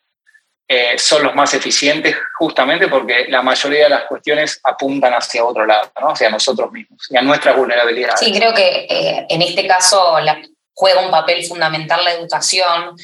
eh, 0.67 0.97
son 0.97 1.23
los 1.23 1.35
más 1.35 1.53
eficientes 1.53 2.15
justamente 2.37 2.87
porque 2.87 3.25
la 3.27 3.41
mayoría 3.41 3.83
de 3.83 3.89
las 3.89 4.05
cuestiones 4.05 4.59
apuntan 4.63 5.13
hacia 5.13 5.43
otro 5.43 5.65
lado, 5.65 5.91
¿no? 5.99 6.11
hacia 6.11 6.29
nosotros 6.29 6.71
mismos 6.71 7.05
y 7.09 7.17
a 7.17 7.21
nuestras 7.21 7.55
vulnerabilidades. 7.55 8.19
Sí, 8.19 8.31
creo 8.31 8.53
que 8.53 8.87
eh, 8.89 9.25
en 9.29 9.41
este 9.41 9.67
caso 9.67 10.17
juega 10.73 11.01
un 11.01 11.11
papel 11.11 11.45
fundamental 11.45 12.03
la 12.03 12.13
educación, 12.13 12.95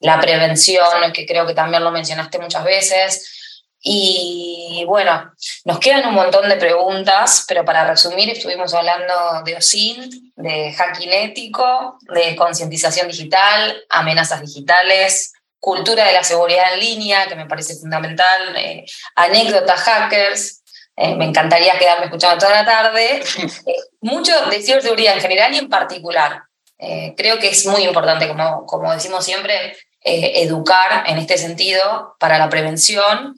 la 0.00 0.20
prevención, 0.20 1.12
que 1.12 1.26
creo 1.26 1.46
que 1.46 1.54
también 1.54 1.84
lo 1.84 1.92
mencionaste 1.92 2.38
muchas 2.38 2.64
veces, 2.64 3.41
y 3.84 4.84
bueno, 4.86 5.32
nos 5.64 5.80
quedan 5.80 6.06
un 6.06 6.14
montón 6.14 6.48
de 6.48 6.56
preguntas, 6.56 7.44
pero 7.48 7.64
para 7.64 7.84
resumir, 7.84 8.30
estuvimos 8.30 8.72
hablando 8.74 9.42
de 9.44 9.56
OSINT, 9.56 10.14
de 10.36 10.72
hacking 10.72 11.12
ético, 11.12 11.98
de 12.02 12.36
concientización 12.36 13.08
digital, 13.08 13.84
amenazas 13.88 14.40
digitales, 14.40 15.32
cultura 15.58 16.06
de 16.06 16.12
la 16.12 16.22
seguridad 16.22 16.74
en 16.74 16.80
línea, 16.80 17.26
que 17.26 17.34
me 17.34 17.46
parece 17.46 17.74
fundamental, 17.74 18.54
eh, 18.56 18.84
anécdotas 19.16 19.80
hackers. 19.80 20.62
Eh, 20.96 21.16
me 21.16 21.24
encantaría 21.24 21.78
quedarme 21.78 22.06
escuchando 22.06 22.38
toda 22.38 22.62
la 22.62 22.64
tarde. 22.64 23.22
Eh, 23.66 23.76
mucho 24.00 24.32
de 24.46 24.62
ciberseguridad 24.62 25.14
en 25.14 25.20
general 25.20 25.54
y 25.54 25.58
en 25.58 25.68
particular. 25.68 26.42
creo 27.16 27.38
que 27.38 27.48
es 27.48 27.64
muy 27.66 27.84
importante, 27.84 28.26
como, 28.26 28.66
como 28.66 28.92
decimos 28.92 29.24
siempre, 29.24 29.76
educar 30.00 31.04
en 31.06 31.18
este 31.18 31.38
sentido 31.38 32.16
para 32.18 32.38
la 32.38 32.48
prevención 32.48 33.36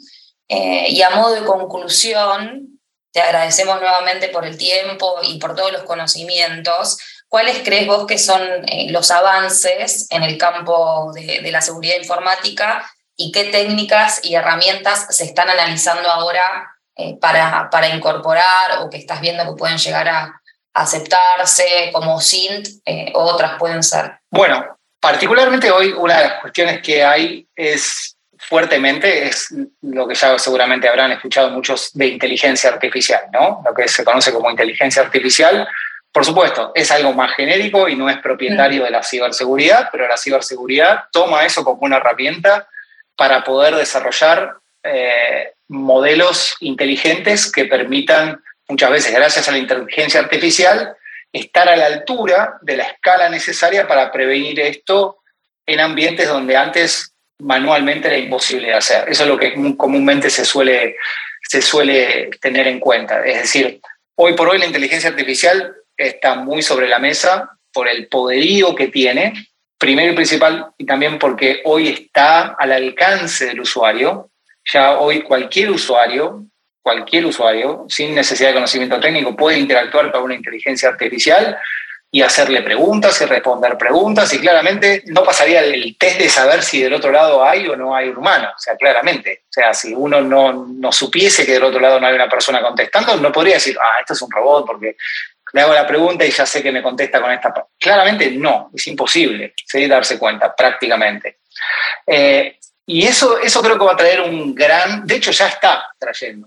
eh, 0.48 0.86
y 0.90 1.02
a 1.02 1.10
modo 1.10 1.34
de 1.34 1.44
conclusión, 1.44 2.80
te 3.12 3.20
agradecemos 3.20 3.80
nuevamente 3.80 4.28
por 4.28 4.44
el 4.44 4.58
tiempo 4.58 5.18
y 5.22 5.38
por 5.38 5.54
todos 5.54 5.72
los 5.72 5.84
conocimientos. 5.84 6.98
¿Cuáles 7.28 7.62
crees 7.64 7.86
vos 7.86 8.06
que 8.06 8.18
son 8.18 8.42
eh, 8.68 8.90
los 8.90 9.10
avances 9.10 10.06
en 10.10 10.22
el 10.22 10.36
campo 10.36 11.12
de, 11.14 11.50
la 11.50 11.60
seguridad 11.60 11.96
informática 11.96 12.88
y 13.16 13.32
qué 13.32 13.44
técnicas 13.44 14.20
y 14.24 14.34
herramientas 14.34 15.06
se 15.10 15.24
están 15.24 15.48
analizando 15.48 16.08
ahora 16.10 16.70
eh, 16.96 17.16
para, 17.20 17.68
para, 17.70 17.88
incorporar 17.88 18.78
o 18.80 18.90
que 18.90 18.98
estás 18.98 19.20
viendo 19.20 19.44
que 19.44 19.58
pueden 19.58 19.78
llegar 19.78 20.08
a, 20.08 20.40
aceptarse 20.76 21.90
como 21.92 22.20
SINT 22.20 22.66
o 23.14 23.22
otras 23.22 23.60
pueden 23.60 23.84
ser? 23.84 24.18
Bueno, 24.28 24.76
particularmente 24.98 25.70
hoy 25.70 25.92
una 25.92 26.18
de 26.18 26.28
las 26.28 26.40
cuestiones 26.40 26.82
que 26.82 27.04
hay 27.04 27.46
es 27.54 28.13
fuertemente 28.48 29.26
es 29.26 29.54
lo 29.82 30.06
que 30.06 30.14
ya 30.14 30.38
seguramente 30.38 30.88
habrán 30.88 31.12
escuchado 31.12 31.50
muchos 31.50 31.92
de 31.94 32.06
inteligencia 32.06 32.70
artificial, 32.70 33.22
¿no? 33.32 33.62
Lo 33.64 33.74
que 33.74 33.88
se 33.88 34.04
conoce 34.04 34.32
como 34.32 34.50
inteligencia 34.50 35.02
artificial. 35.02 35.66
Por 36.12 36.24
supuesto, 36.24 36.72
es 36.74 36.90
algo 36.90 37.12
más 37.12 37.34
genérico 37.34 37.88
y 37.88 37.96
no 37.96 38.08
es 38.08 38.18
propietario 38.18 38.84
de 38.84 38.90
la 38.90 39.02
ciberseguridad, 39.02 39.88
pero 39.90 40.06
la 40.06 40.16
ciberseguridad 40.16 41.04
toma 41.10 41.44
eso 41.44 41.64
como 41.64 41.82
una 41.82 41.96
herramienta 41.96 42.68
para 43.16 43.42
poder 43.42 43.74
desarrollar 43.74 44.56
eh, 44.82 45.54
modelos 45.68 46.54
inteligentes 46.60 47.50
que 47.50 47.64
permitan, 47.64 48.42
muchas 48.68 48.90
veces 48.90 49.14
gracias 49.14 49.48
a 49.48 49.52
la 49.52 49.58
inteligencia 49.58 50.20
artificial, 50.20 50.96
estar 51.32 51.68
a 51.68 51.76
la 51.76 51.86
altura 51.86 52.58
de 52.60 52.76
la 52.76 52.84
escala 52.84 53.28
necesaria 53.28 53.88
para 53.88 54.12
prevenir 54.12 54.60
esto 54.60 55.18
en 55.66 55.80
ambientes 55.80 56.28
donde 56.28 56.56
antes 56.56 57.13
manualmente 57.40 58.08
era 58.08 58.18
imposible 58.18 58.72
hacer. 58.72 59.08
Eso 59.08 59.24
es 59.24 59.28
lo 59.28 59.38
que 59.38 59.54
comúnmente 59.76 60.30
se 60.30 60.44
suele, 60.44 60.96
se 61.42 61.60
suele 61.60 62.30
tener 62.40 62.66
en 62.66 62.80
cuenta. 62.80 63.24
Es 63.24 63.42
decir, 63.42 63.80
hoy 64.16 64.34
por 64.34 64.48
hoy 64.48 64.58
la 64.58 64.66
inteligencia 64.66 65.10
artificial 65.10 65.74
está 65.96 66.36
muy 66.36 66.62
sobre 66.62 66.88
la 66.88 66.98
mesa 66.98 67.50
por 67.72 67.88
el 67.88 68.06
poderío 68.08 68.74
que 68.74 68.88
tiene, 68.88 69.48
primero 69.78 70.12
y 70.12 70.14
principal, 70.14 70.68
y 70.78 70.86
también 70.86 71.18
porque 71.18 71.60
hoy 71.64 71.88
está 71.88 72.54
al 72.58 72.72
alcance 72.72 73.46
del 73.46 73.60
usuario. 73.60 74.30
Ya 74.72 74.98
hoy 74.98 75.22
cualquier 75.22 75.70
usuario, 75.70 76.46
cualquier 76.82 77.26
usuario, 77.26 77.84
sin 77.88 78.14
necesidad 78.14 78.50
de 78.50 78.54
conocimiento 78.54 79.00
técnico, 79.00 79.36
puede 79.36 79.58
interactuar 79.58 80.10
con 80.12 80.22
una 80.22 80.34
inteligencia 80.34 80.88
artificial 80.88 81.58
y 82.14 82.22
hacerle 82.22 82.62
preguntas 82.62 83.20
y 83.20 83.24
responder 83.24 83.76
preguntas 83.76 84.32
y 84.32 84.38
claramente 84.38 85.02
no 85.06 85.24
pasaría 85.24 85.64
el 85.64 85.96
test 85.98 86.20
de 86.20 86.28
saber 86.28 86.62
si 86.62 86.80
del 86.80 86.94
otro 86.94 87.10
lado 87.10 87.44
hay 87.44 87.66
o 87.66 87.74
no 87.74 87.92
hay 87.92 88.08
un 88.08 88.18
humano, 88.18 88.50
o 88.56 88.58
sea, 88.58 88.76
claramente. 88.76 89.42
O 89.46 89.52
sea, 89.52 89.74
si 89.74 89.92
uno 89.92 90.20
no, 90.20 90.64
no 90.64 90.92
supiese 90.92 91.44
que 91.44 91.54
del 91.54 91.64
otro 91.64 91.80
lado 91.80 91.98
no 91.98 92.06
hay 92.06 92.14
una 92.14 92.28
persona 92.28 92.62
contestando, 92.62 93.16
no 93.16 93.32
podría 93.32 93.54
decir, 93.54 93.76
ah, 93.82 93.98
esto 93.98 94.12
es 94.12 94.22
un 94.22 94.30
robot 94.30 94.64
porque 94.64 94.96
le 95.54 95.60
hago 95.60 95.74
la 95.74 95.84
pregunta 95.84 96.24
y 96.24 96.30
ya 96.30 96.46
sé 96.46 96.62
que 96.62 96.70
me 96.70 96.84
contesta 96.84 97.20
con 97.20 97.32
esta. 97.32 97.52
Claramente 97.80 98.30
no, 98.30 98.70
es 98.72 98.86
imposible 98.86 99.52
¿sí? 99.66 99.88
darse 99.88 100.16
cuenta 100.16 100.54
prácticamente. 100.54 101.38
Eh, 102.06 102.60
y 102.86 103.08
eso, 103.08 103.40
eso 103.40 103.60
creo 103.60 103.76
que 103.76 103.86
va 103.86 103.94
a 103.94 103.96
traer 103.96 104.20
un 104.20 104.54
gran, 104.54 105.04
de 105.04 105.16
hecho 105.16 105.32
ya 105.32 105.48
está 105.48 105.84
trayendo 105.98 106.46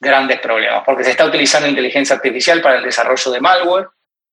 grandes 0.00 0.40
problemas, 0.40 0.82
porque 0.84 1.04
se 1.04 1.12
está 1.12 1.24
utilizando 1.24 1.68
inteligencia 1.68 2.16
artificial 2.16 2.60
para 2.60 2.78
el 2.78 2.82
desarrollo 2.82 3.30
de 3.30 3.40
malware, 3.40 3.86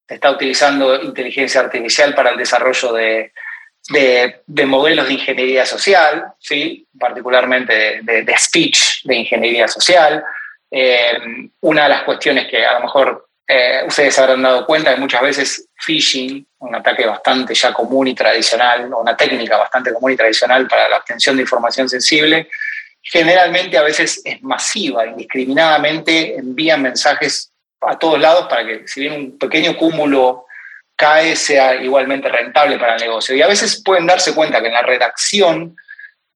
está 0.07 0.31
utilizando 0.31 1.01
inteligencia 1.01 1.61
artificial 1.61 2.13
para 2.13 2.31
el 2.31 2.37
desarrollo 2.37 2.93
de, 2.93 3.31
de, 3.89 4.65
modelos 4.65 5.07
de 5.07 5.13
ingeniería 5.13 5.65
social, 5.65 6.25
¿sí? 6.39 6.87
particularmente 6.97 8.01
de, 8.01 8.35
speech 8.37 9.03
de 9.03 9.15
ingeniería 9.15 9.67
social. 9.67 10.23
Eh, 10.69 11.17
una 11.61 11.83
de 11.83 11.89
las 11.89 12.03
cuestiones 12.03 12.47
que 12.49 12.65
a 12.65 12.73
lo 12.73 12.81
mejor 12.81 13.27
eh, 13.47 13.83
ustedes 13.85 14.17
habrán 14.19 14.41
dado 14.41 14.65
cuenta 14.65 14.91
es 14.91 14.99
muchas 14.99 15.21
veces 15.21 15.67
phishing, 15.85 16.45
un 16.59 16.75
ataque 16.75 17.05
bastante 17.05 17.53
ya 17.53 17.73
común 17.73 18.07
y 18.07 18.15
tradicional, 18.15 18.91
una 18.93 19.15
técnica 19.17 19.57
bastante 19.57 19.93
común 19.93 20.13
y 20.13 20.15
tradicional 20.15 20.67
para 20.67 20.87
la 20.87 20.97
obtención 20.97 21.35
de 21.35 21.43
información 21.43 21.89
sensible, 21.89 22.49
generalmente 23.01 23.77
a 23.77 23.83
veces 23.83 24.21
es 24.23 24.41
masiva, 24.41 25.05
indiscriminadamente 25.05 26.35
envían 26.35 26.81
mensajes 26.81 27.52
a 27.87 27.97
todos 27.97 28.19
lados 28.19 28.47
para 28.47 28.65
que 28.65 28.87
si 28.87 29.01
bien 29.01 29.13
un 29.13 29.37
pequeño 29.37 29.77
cúmulo 29.77 30.45
cae 30.95 31.35
sea 31.35 31.75
igualmente 31.75 32.29
rentable 32.29 32.77
para 32.77 32.95
el 32.95 33.01
negocio. 33.01 33.35
Y 33.35 33.41
a 33.41 33.47
veces 33.47 33.81
pueden 33.83 34.05
darse 34.05 34.33
cuenta 34.33 34.61
que 34.61 34.67
en 34.67 34.73
la 34.73 34.81
redacción 34.81 35.75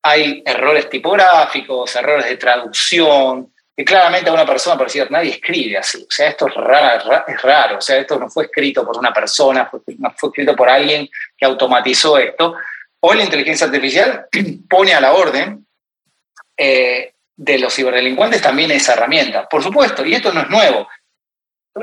hay 0.02 0.42
errores 0.46 0.90
tipográficos, 0.90 1.96
errores 1.96 2.26
de 2.26 2.38
traducción, 2.38 3.52
que 3.76 3.86
claramente 3.86 4.30
a 4.30 4.34
una 4.34 4.46
persona 4.46 4.78
parecía, 4.78 5.06
nadie 5.10 5.32
escribe 5.32 5.78
así. 5.78 6.02
O 6.02 6.12
sea, 6.12 6.30
esto 6.30 6.48
es 6.48 6.56
raro, 6.56 7.24
raro. 7.44 7.78
O 7.78 7.82
sea, 7.82 7.98
esto 7.98 8.18
no 8.18 8.28
fue 8.30 8.46
escrito 8.46 8.84
por 8.86 8.98
una 8.98 9.14
persona, 9.14 9.70
no 10.00 10.12
fue 10.16 10.30
escrito 10.30 10.56
por 10.56 10.70
alguien 10.70 11.08
que 11.38 11.46
automatizó 11.46 12.18
esto. 12.18 12.56
Hoy 13.02 13.18
la 13.18 13.24
inteligencia 13.24 13.68
artificial 13.68 14.28
pone 14.70 14.94
a 14.94 15.02
la 15.02 15.14
orden 15.14 15.68
eh, 16.58 17.14
de 17.36 17.60
los 17.60 17.76
ciberdelincuentes 17.76 18.42
también 18.42 18.72
esa 18.72 18.94
herramienta. 18.94 19.48
Por 19.48 19.62
supuesto, 19.62 20.04
y 20.04 20.16
esto 20.16 20.34
no 20.34 20.42
es 20.42 20.50
nuevo. 20.50 20.88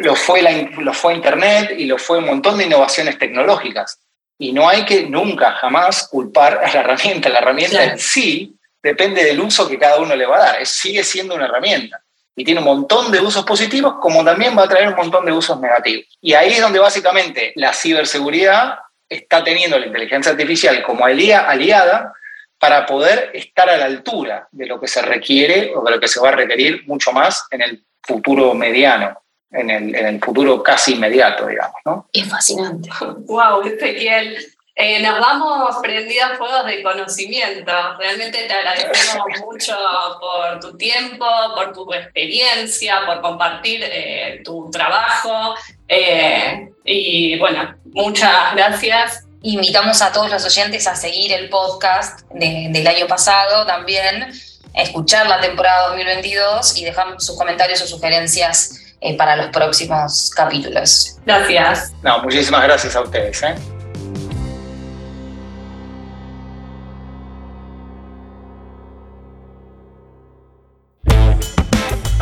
Lo 0.01 0.15
fue, 0.15 0.43
lo 0.79 0.93
fue 0.93 1.15
Internet 1.15 1.75
y 1.77 1.87
lo 1.87 1.99
fue 1.99 2.19
un 2.19 2.27
montón 2.27 2.59
de 2.59 2.65
innovaciones 2.65 3.19
tecnológicas. 3.19 3.99
Y 4.39 4.53
no 4.53 4.69
hay 4.69 4.85
que 4.85 5.05
nunca, 5.05 5.53
jamás 5.53 6.09
culpar 6.09 6.59
a 6.65 6.73
la 6.73 6.81
herramienta. 6.81 7.29
La 7.29 7.39
herramienta 7.39 7.85
en 7.85 7.99
sí 7.99 8.55
depende 8.83 9.25
del 9.25 9.41
uso 9.41 9.69
que 9.69 9.79
cada 9.79 9.99
uno 10.01 10.17
le 10.17 10.27
va 10.27 10.37
a 10.37 10.41
dar. 10.41 10.63
Es, 10.63 10.71
sigue 10.71 11.05
siendo 11.05 11.35
una 11.35 11.47
herramienta 11.47 12.03
y 12.37 12.45
tiene 12.45 12.61
un 12.61 12.67
montón 12.67 13.13
de 13.13 13.21
usos 13.21 13.45
positivos 13.45 13.95
como 14.01 14.25
también 14.25 14.57
va 14.59 14.65
a 14.65 14.69
traer 14.69 14.89
un 14.89 14.97
montón 14.97 15.25
de 15.25 15.33
usos 15.33 15.61
negativos. 15.61 16.07
Y 16.21 16.35
ahí 16.35 16.55
es 16.55 16.61
donde 16.61 16.79
básicamente 16.79 17.53
la 17.57 17.73
ciberseguridad 17.73 18.79
está 19.09 19.45
teniendo 19.45 19.79
la 19.79 19.87
inteligencia 19.87 20.33
artificial 20.33 20.83
como 20.83 21.05
aliada 21.05 22.13
para 22.59 22.87
poder 22.87 23.31
estar 23.35 23.69
a 23.69 23.77
la 23.77 23.85
altura 23.85 24.49
de 24.51 24.67
lo 24.67 24.81
que 24.81 24.89
se 24.89 25.03
requiere 25.03 25.73
o 25.75 25.85
de 25.85 25.91
lo 25.93 26.01
que 26.01 26.09
se 26.09 26.21
va 26.21 26.31
a 26.31 26.33
requerir 26.33 26.83
mucho 26.87 27.13
más 27.13 27.47
en 27.51 27.63
el 27.63 27.85
futuro 28.03 28.55
mediano, 28.55 29.23
en 29.55 29.71
el, 29.71 29.95
en 29.95 30.07
el 30.07 30.21
futuro 30.21 30.63
casi 30.63 30.95
inmediato, 30.95 31.47
digamos. 31.47 31.77
¿no? 31.85 32.09
Es 32.13 32.29
fascinante. 32.29 32.91
¡Wow, 33.27 33.63
Ezequiel! 33.63 34.37
Eh, 34.77 35.01
nos 35.01 35.21
vamos 35.21 35.77
prendidos 35.81 36.37
fuegos 36.37 36.67
de 36.67 36.83
conocimiento. 36.83 37.73
Realmente 37.97 38.45
te 38.45 38.53
agradecemos 38.53 39.29
mucho 39.45 39.77
por 40.21 40.59
tu 40.59 40.77
tiempo, 40.77 41.25
por 41.55 41.73
tu 41.73 41.93
experiencia, 41.95 43.07
por 43.07 43.21
compartir 43.21 43.83
eh, 43.85 44.41
tu 44.45 44.69
trabajo. 44.71 45.55
Eh, 45.87 46.71
y 46.85 47.39
bueno, 47.39 47.77
muchas 47.85 48.55
gracias. 48.57 49.25
Invitamos 49.43 50.03
a 50.03 50.11
todos 50.11 50.31
los 50.31 50.45
oyentes 50.45 50.89
a 50.89 50.97
seguir 50.97 51.33
el 51.33 51.51
podcast 51.51 52.23
del 52.31 52.87
año 52.87 53.07
pasado 53.07 53.67
también, 53.67 54.33
a 54.75 54.83
escuchar 54.83 55.29
la 55.29 55.39
temporada 55.41 55.89
2022 55.89 56.79
y 56.79 56.85
dejar 56.85 57.21
sus 57.21 57.39
comentarios 57.39 57.81
o 57.83 57.87
sugerencias 57.87 58.84
para 59.13 59.37
los 59.37 59.49
próximos 59.49 60.31
capítulos. 60.35 61.19
Gracias. 61.27 61.93
No, 62.03 62.23
muchísimas 62.23 62.65
gracias 62.65 62.97
a 62.97 63.03
ustedes. 63.03 63.45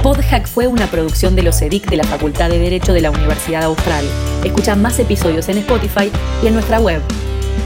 Podhack 0.02 0.48
fue 0.48 0.66
una 0.66 0.88
producción 0.88 1.36
de 1.36 1.44
los 1.44 1.62
EDIC 1.62 1.88
de 1.88 1.96
la 1.96 2.04
Facultad 2.04 2.50
de 2.50 2.58
Derecho 2.58 2.92
de 2.92 3.00
la 3.00 3.10
Universidad 3.10 3.62
Austral. 3.62 4.04
Escucha 4.44 4.74
más 4.74 4.98
episodios 4.98 5.48
en 5.48 5.58
Spotify 5.58 6.10
y 6.42 6.48
en 6.48 6.54
nuestra 6.54 6.80
web, 6.80 7.00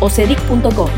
ocedic.com. 0.01 0.91